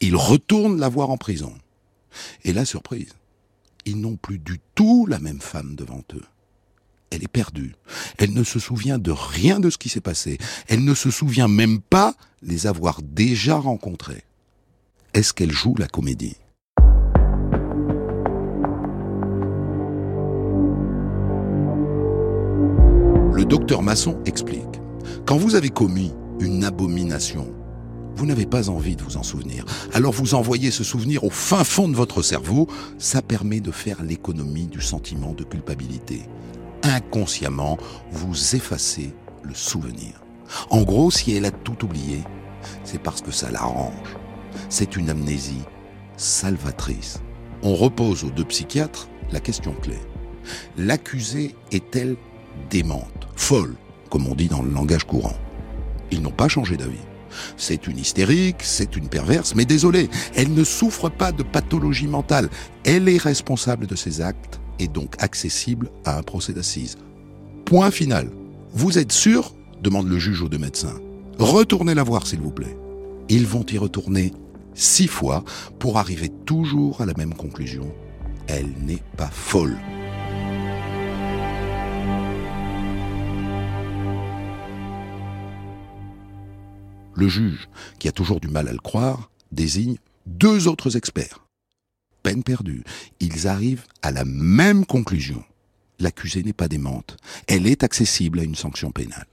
Ils 0.00 0.16
retournent 0.16 0.78
la 0.78 0.88
voir 0.88 1.10
en 1.10 1.16
prison. 1.16 1.52
Et 2.44 2.52
la 2.52 2.64
surprise, 2.64 3.14
ils 3.86 4.00
n'ont 4.00 4.16
plus 4.16 4.38
du 4.38 4.60
tout 4.74 5.06
la 5.06 5.18
même 5.18 5.40
femme 5.40 5.74
devant 5.76 6.02
eux. 6.14 6.24
Elle 7.10 7.22
est 7.22 7.28
perdue. 7.28 7.74
Elle 8.18 8.32
ne 8.32 8.42
se 8.42 8.58
souvient 8.58 8.98
de 8.98 9.12
rien 9.12 9.60
de 9.60 9.70
ce 9.70 9.78
qui 9.78 9.88
s'est 9.88 10.00
passé. 10.00 10.38
Elle 10.68 10.84
ne 10.84 10.94
se 10.94 11.10
souvient 11.10 11.48
même 11.48 11.80
pas 11.80 12.14
les 12.42 12.66
avoir 12.66 13.02
déjà 13.02 13.56
rencontrés. 13.56 14.24
est-ce 15.12 15.32
qu'elle 15.32 15.52
joue 15.52 15.76
la 15.78 15.86
comédie? 15.86 16.36
Le 23.32 23.44
docteur 23.44 23.82
Masson 23.82 24.20
explique. 24.26 24.80
Quand 25.26 25.36
vous 25.36 25.54
avez 25.54 25.70
commis 25.70 26.12
une 26.40 26.64
abomination, 26.64 27.54
vous 28.16 28.26
n'avez 28.26 28.46
pas 28.46 28.68
envie 28.70 28.96
de 28.96 29.02
vous 29.02 29.16
en 29.16 29.22
souvenir. 29.22 29.64
Alors 29.92 30.12
vous 30.12 30.34
envoyez 30.34 30.70
ce 30.70 30.84
souvenir 30.84 31.24
au 31.24 31.30
fin 31.30 31.64
fond 31.64 31.88
de 31.88 31.96
votre 31.96 32.22
cerveau. 32.22 32.68
Ça 32.98 33.22
permet 33.22 33.60
de 33.60 33.70
faire 33.70 34.02
l'économie 34.02 34.66
du 34.66 34.80
sentiment 34.80 35.32
de 35.32 35.44
culpabilité. 35.44 36.22
Inconsciemment, 36.82 37.78
vous 38.12 38.54
effacez 38.54 39.14
le 39.42 39.54
souvenir. 39.54 40.22
En 40.70 40.82
gros, 40.82 41.10
si 41.10 41.32
elle 41.34 41.46
a 41.46 41.50
tout 41.50 41.84
oublié, 41.84 42.22
c'est 42.84 43.02
parce 43.02 43.22
que 43.22 43.30
ça 43.30 43.50
l'arrange. 43.50 44.16
C'est 44.68 44.96
une 44.96 45.10
amnésie 45.10 45.62
salvatrice. 46.16 47.20
On 47.62 47.74
repose 47.74 48.24
aux 48.24 48.30
deux 48.30 48.44
psychiatres 48.44 49.08
la 49.32 49.40
question 49.40 49.72
clé. 49.72 49.98
L'accusée 50.76 51.54
est-elle 51.72 52.16
démente, 52.70 53.28
folle, 53.36 53.74
comme 54.10 54.26
on 54.26 54.34
dit 54.34 54.48
dans 54.48 54.62
le 54.62 54.70
langage 54.70 55.04
courant 55.04 55.36
Ils 56.10 56.22
n'ont 56.22 56.30
pas 56.30 56.48
changé 56.48 56.76
d'avis. 56.76 56.98
C'est 57.56 57.86
une 57.86 57.98
hystérique, 57.98 58.62
c'est 58.62 58.96
une 58.96 59.08
perverse, 59.08 59.54
mais 59.54 59.64
désolé, 59.64 60.08
elle 60.34 60.52
ne 60.52 60.64
souffre 60.64 61.08
pas 61.08 61.32
de 61.32 61.42
pathologie 61.42 62.06
mentale. 62.06 62.48
Elle 62.84 63.08
est 63.08 63.18
responsable 63.18 63.86
de 63.86 63.96
ses 63.96 64.20
actes 64.20 64.60
et 64.78 64.88
donc 64.88 65.14
accessible 65.18 65.90
à 66.04 66.18
un 66.18 66.22
procès 66.22 66.52
d'assises. 66.52 66.96
Point 67.64 67.90
final. 67.90 68.30
Vous 68.72 68.98
êtes 68.98 69.12
sûr? 69.12 69.54
demande 69.82 70.08
le 70.08 70.18
juge 70.18 70.42
aux 70.42 70.48
deux 70.48 70.58
médecins. 70.58 70.98
Retournez 71.38 71.94
la 71.94 72.02
voir, 72.02 72.26
s'il 72.26 72.40
vous 72.40 72.50
plaît. 72.50 72.76
Ils 73.28 73.46
vont 73.46 73.66
y 73.70 73.78
retourner 73.78 74.32
six 74.74 75.08
fois 75.08 75.44
pour 75.78 75.98
arriver 75.98 76.30
toujours 76.46 77.00
à 77.00 77.06
la 77.06 77.14
même 77.14 77.34
conclusion. 77.34 77.92
Elle 78.46 78.72
n'est 78.82 79.02
pas 79.16 79.30
folle. 79.30 79.76
Le 87.14 87.28
juge, 87.28 87.68
qui 87.98 88.08
a 88.08 88.12
toujours 88.12 88.40
du 88.40 88.48
mal 88.48 88.68
à 88.68 88.72
le 88.72 88.78
croire, 88.78 89.30
désigne 89.52 89.96
deux 90.26 90.68
autres 90.68 90.96
experts. 90.96 91.46
Peine 92.22 92.42
perdue. 92.42 92.84
Ils 93.20 93.46
arrivent 93.46 93.84
à 94.02 94.10
la 94.10 94.24
même 94.24 94.86
conclusion. 94.86 95.44
L'accusée 96.00 96.42
n'est 96.42 96.52
pas 96.52 96.68
démente. 96.68 97.16
Elle 97.46 97.66
est 97.66 97.84
accessible 97.84 98.40
à 98.40 98.42
une 98.42 98.54
sanction 98.54 98.90
pénale. 98.90 99.26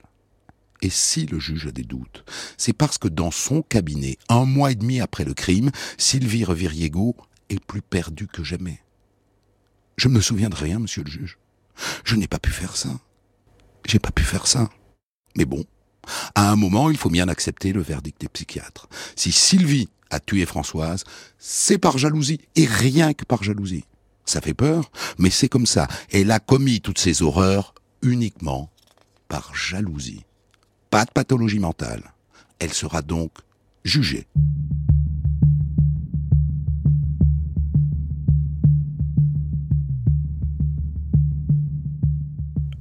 Et 0.82 0.90
si 0.90 1.26
le 1.26 1.38
juge 1.38 1.68
a 1.68 1.72
des 1.72 1.84
doutes, 1.84 2.24
c'est 2.56 2.72
parce 2.72 2.98
que 2.98 3.08
dans 3.08 3.30
son 3.30 3.62
cabinet, 3.62 4.18
un 4.28 4.44
mois 4.44 4.72
et 4.72 4.74
demi 4.74 5.00
après 5.00 5.24
le 5.24 5.32
crime, 5.32 5.70
Sylvie 5.96 6.44
Reviriego 6.44 7.16
est 7.48 7.64
plus 7.64 7.82
perdue 7.82 8.26
que 8.26 8.44
jamais. 8.44 8.80
Je 9.96 10.08
ne 10.08 10.14
me 10.14 10.20
souviens 10.20 10.50
de 10.50 10.56
rien, 10.56 10.78
monsieur 10.78 11.04
le 11.04 11.10
juge. 11.10 11.38
Je 12.04 12.16
n'ai 12.16 12.28
pas 12.28 12.38
pu 12.38 12.50
faire 12.50 12.76
ça. 12.76 13.00
J'ai 13.86 13.98
pas 13.98 14.10
pu 14.10 14.22
faire 14.22 14.46
ça. 14.46 14.70
Mais 15.36 15.44
bon, 15.44 15.64
à 16.34 16.50
un 16.50 16.56
moment, 16.56 16.90
il 16.90 16.96
faut 16.96 17.10
bien 17.10 17.28
accepter 17.28 17.72
le 17.72 17.82
verdict 17.82 18.20
des 18.20 18.28
psychiatres. 18.28 18.88
Si 19.16 19.32
Sylvie 19.32 19.88
a 20.10 20.20
tué 20.20 20.44
Françoise, 20.46 21.04
c'est 21.38 21.78
par 21.78 21.98
jalousie, 21.98 22.40
et 22.56 22.66
rien 22.66 23.14
que 23.14 23.24
par 23.24 23.42
jalousie. 23.42 23.84
Ça 24.24 24.40
fait 24.40 24.54
peur, 24.54 24.90
mais 25.18 25.30
c'est 25.30 25.48
comme 25.48 25.66
ça. 25.66 25.88
Elle 26.12 26.30
a 26.30 26.38
commis 26.38 26.80
toutes 26.80 26.98
ces 26.98 27.22
horreurs 27.22 27.74
uniquement 28.02 28.70
par 29.28 29.54
jalousie 29.54 30.24
pas 30.92 31.06
de 31.06 31.10
pathologie 31.10 31.58
mentale. 31.58 32.02
Elle 32.58 32.74
sera 32.74 33.00
donc 33.00 33.32
jugée. 33.82 34.26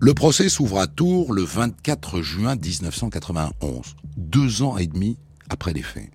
Le 0.04 0.16
procès 0.16 0.50
s'ouvre 0.50 0.80
à 0.80 0.88
Tours 0.88 1.32
le 1.32 1.44
24 1.44 2.24
juin 2.24 2.56
1991, 2.56 3.96
deux 4.18 4.64
ans 4.64 4.80
et 4.80 4.88
demi 4.88 5.20
après 5.48 5.74
les 5.74 5.84
faits. 5.84 6.10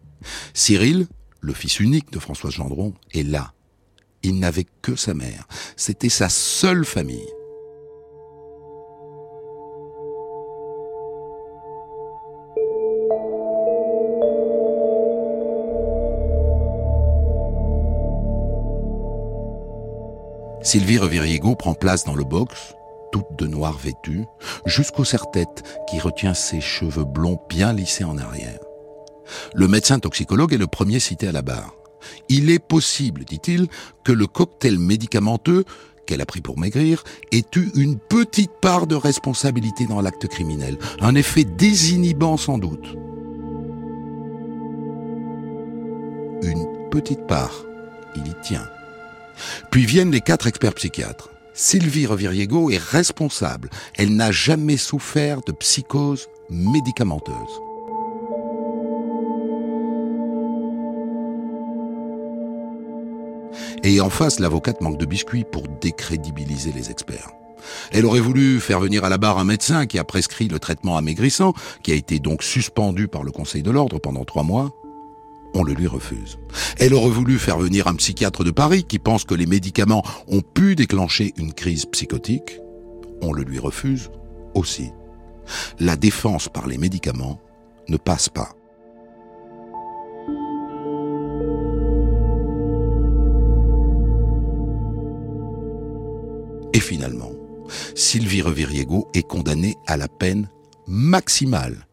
Cyril, 0.55 1.07
le 1.41 1.53
fils 1.53 1.79
unique 1.79 2.11
de 2.11 2.19
Françoise 2.19 2.55
Gendron, 2.55 2.95
est 3.15 3.23
là. 3.23 3.53
Il 4.25 4.41
n'avait 4.41 4.67
que 4.83 4.97
sa 4.97 5.15
mère. 5.15 5.47
C'était 5.77 6.09
sa 6.09 6.29
seule 6.29 6.85
famille. 6.85 7.29
Sylvie 20.61 20.99
Reviriego 20.99 21.55
prend 21.55 21.75
place 21.75 22.03
dans 22.03 22.17
le 22.17 22.25
box, 22.25 22.75
de 23.39 23.47
noir 23.47 23.79
vêtue, 23.79 24.25
jusqu'au 24.65 25.05
serre-tête 25.05 25.63
qui 25.89 25.99
retient 25.99 26.35
ses 26.35 26.61
cheveux 26.61 27.05
blonds 27.05 27.41
bien 27.49 27.73
lissés 27.73 28.05
en 28.05 28.19
arrière. 28.19 28.61
Le 29.55 29.69
médecin 29.69 29.99
toxicologue 29.99 30.53
est 30.53 30.59
le 30.59 30.67
premier 30.67 31.01
cité 31.01 31.29
à 31.29 31.33
la 31.33 31.43
barre. 31.43 31.75
Il 32.29 32.51
est 32.51 32.59
possible, 32.59 33.25
dit-il, 33.25 33.67
que 34.05 34.13
le 34.13 34.27
cocktail 34.27 34.79
médicamenteux 34.79 35.65
qu'elle 36.07 36.21
a 36.21 36.27
pris 36.27 36.41
pour 36.41 36.59
maigrir 36.59 37.03
ait 37.33 37.45
eu 37.57 37.69
une 37.75 37.99
petite 37.99 38.53
part 38.61 38.87
de 38.87 38.95
responsabilité 38.95 39.87
dans 39.87 40.01
l'acte 40.01 40.29
criminel, 40.29 40.79
un 41.01 41.15
effet 41.15 41.45
désinhibant 41.45 42.37
sans 42.37 42.59
doute. 42.59 42.95
Une 46.43 46.89
petite 46.91 47.27
part, 47.27 47.65
il 48.15 48.29
y 48.29 48.35
tient. 48.43 48.69
Puis 49.71 49.85
viennent 49.85 50.13
les 50.13 50.21
quatre 50.21 50.47
experts 50.47 50.75
psychiatres. 50.75 51.31
Sylvie 51.59 52.05
Reviriego 52.05 52.71
est 52.71 52.77
responsable. 52.77 53.71
Elle 53.97 54.15
n'a 54.15 54.31
jamais 54.31 54.77
souffert 54.77 55.41
de 55.41 55.53
psychose 55.53 56.29
médicamenteuse. 56.51 57.35
Et 63.83 64.01
en 64.03 64.11
face, 64.11 64.39
l'avocate 64.39 64.83
manque 64.83 64.99
de 64.99 65.07
biscuits 65.07 65.45
pour 65.51 65.63
décrédibiliser 65.81 66.73
les 66.73 66.91
experts. 66.91 67.31
Elle 67.91 68.05
aurait 68.05 68.21
voulu 68.21 68.61
faire 68.61 68.79
venir 68.79 69.05
à 69.05 69.09
la 69.09 69.17
barre 69.17 69.39
un 69.39 69.45
médecin 69.45 69.87
qui 69.87 69.99
a 69.99 70.05
prescrit 70.05 70.49
le 70.49 70.59
traitement 70.59 70.99
amaigrissant, 70.99 71.55
qui 71.83 71.91
a 71.91 71.95
été 71.95 72.19
donc 72.19 72.43
suspendu 72.43 73.09
par 73.09 73.25
le 73.25 73.33
Conseil 73.33 73.63
de 73.63 73.71
l'ordre 73.71 73.99
pendant 73.99 74.25
trois 74.25 74.43
mois 74.43 74.75
on 75.55 75.63
le 75.63 75.73
lui 75.73 75.87
refuse. 75.87 76.39
Elle 76.79 76.95
aurait 76.95 77.11
voulu 77.11 77.39
faire 77.39 77.59
venir 77.59 77.87
un 77.87 77.95
psychiatre 77.95 78.45
de 78.45 78.51
Paris 78.51 78.85
qui 78.85 78.99
pense 78.99 79.25
que 79.25 79.35
les 79.35 79.47
médicaments 79.47 80.05
ont 80.29 80.43
pu 80.43 80.77
déclencher 80.77 81.33
une 81.37 81.53
crise 81.53 81.87
psychotique. 81.87 82.61
On 83.23 83.33
le 83.33 83.43
lui 83.43 83.59
refuse 83.59 84.11
aussi. 84.55 84.91
La 85.79 85.97
défense 85.97 86.49
par 86.49 86.67
les 86.67 86.79
médicaments 86.79 87.41
ne 87.89 87.97
passe 87.97 88.29
pas. 88.29 88.51
Et 96.73 96.81
finalement, 96.81 97.33
Sylvie 97.95 98.43
Reviriego 98.43 99.09
est 99.15 99.27
condamnée 99.27 99.77
à 99.87 99.97
la 99.97 100.09
peine 100.09 100.51
maximale, 100.87 101.87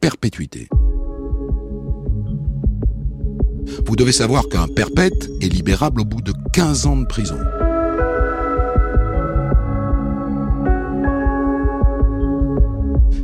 perpétuité. 0.00 0.68
Vous 3.86 3.96
devez 3.96 4.12
savoir 4.12 4.48
qu'un 4.48 4.68
perpète 4.68 5.30
est 5.40 5.48
libérable 5.48 6.00
au 6.00 6.04
bout 6.04 6.22
de 6.22 6.32
15 6.52 6.86
ans 6.86 6.96
de 6.96 7.06
prison. 7.06 7.38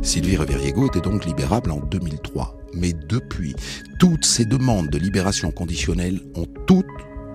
Sylvie 0.01 0.37
Reveriego 0.37 0.87
était 0.87 1.01
donc 1.01 1.25
libérable 1.25 1.71
en 1.71 1.79
2003. 1.79 2.57
Mais 2.73 2.93
depuis, 2.93 3.55
toutes 3.99 4.25
ces 4.25 4.45
demandes 4.45 4.89
de 4.89 4.97
libération 4.97 5.51
conditionnelle 5.51 6.19
ont 6.35 6.47
toutes 6.65 6.85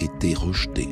été 0.00 0.34
rejetées. 0.34 0.88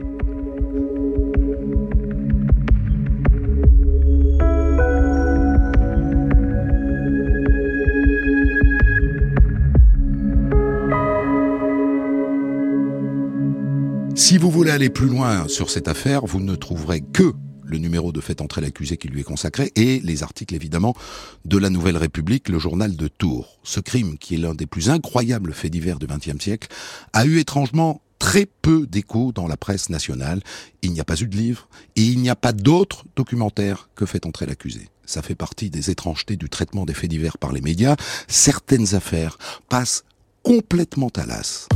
Vous 14.42 14.50
voulez 14.50 14.72
aller 14.72 14.90
plus 14.90 15.06
loin 15.06 15.46
sur 15.46 15.70
cette 15.70 15.86
affaire, 15.86 16.26
vous 16.26 16.40
ne 16.40 16.56
trouverez 16.56 17.00
que 17.00 17.32
le 17.62 17.78
numéro 17.78 18.10
de 18.10 18.20
fait 18.20 18.40
entrer 18.40 18.60
l'accusé 18.60 18.96
qui 18.96 19.06
lui 19.06 19.20
est 19.20 19.22
consacré 19.22 19.70
et 19.76 20.00
les 20.00 20.24
articles 20.24 20.52
évidemment 20.52 20.96
de 21.44 21.58
la 21.58 21.70
Nouvelle 21.70 21.96
République, 21.96 22.48
le 22.48 22.58
journal 22.58 22.96
de 22.96 23.06
Tours. 23.06 23.60
Ce 23.62 23.78
crime, 23.78 24.18
qui 24.18 24.34
est 24.34 24.38
l'un 24.38 24.56
des 24.56 24.66
plus 24.66 24.90
incroyables 24.90 25.52
faits 25.52 25.70
divers 25.70 26.00
du 26.00 26.08
XXe 26.08 26.42
siècle, 26.42 26.66
a 27.12 27.24
eu 27.24 27.38
étrangement 27.38 28.02
très 28.18 28.46
peu 28.46 28.84
d'écho 28.88 29.30
dans 29.30 29.46
la 29.46 29.56
presse 29.56 29.90
nationale. 29.90 30.40
Il 30.82 30.90
n'y 30.90 30.98
a 30.98 31.04
pas 31.04 31.20
eu 31.20 31.28
de 31.28 31.36
livre 31.36 31.68
et 31.94 32.02
il 32.02 32.18
n'y 32.18 32.28
a 32.28 32.34
pas 32.34 32.52
d'autre 32.52 33.04
documentaire 33.14 33.90
que 33.94 34.06
fait 34.06 34.26
entrer 34.26 34.46
l'accusé. 34.46 34.88
Ça 35.06 35.22
fait 35.22 35.36
partie 35.36 35.70
des 35.70 35.90
étrangetés 35.90 36.34
du 36.34 36.48
traitement 36.48 36.84
des 36.84 36.94
faits 36.94 37.10
divers 37.10 37.38
par 37.38 37.52
les 37.52 37.60
médias. 37.60 37.94
Certaines 38.26 38.96
affaires 38.96 39.38
passent 39.68 40.02
complètement 40.42 41.12
à 41.14 41.26
l'as. 41.26 41.68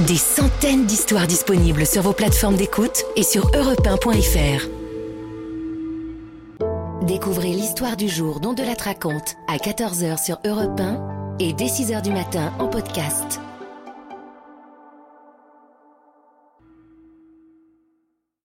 Des 0.00 0.16
centaines 0.16 0.86
d'histoires 0.86 1.28
disponibles 1.28 1.86
sur 1.86 2.02
vos 2.02 2.12
plateformes 2.12 2.56
d'écoute 2.56 3.04
et 3.14 3.22
sur 3.22 3.46
europe1.fr. 3.52 4.66
Découvrez 7.06 7.50
l'histoire 7.50 7.96
du 7.96 8.08
jour 8.08 8.40
dont 8.40 8.54
de 8.54 8.64
la 8.64 8.74
raconte 8.74 9.36
à 9.46 9.56
14h 9.56 10.20
sur 10.20 10.40
Europe 10.44 10.80
1 10.80 11.36
et 11.38 11.52
dès 11.52 11.66
6h 11.66 12.02
du 12.02 12.10
matin 12.10 12.52
en 12.58 12.66
podcast. 12.66 13.40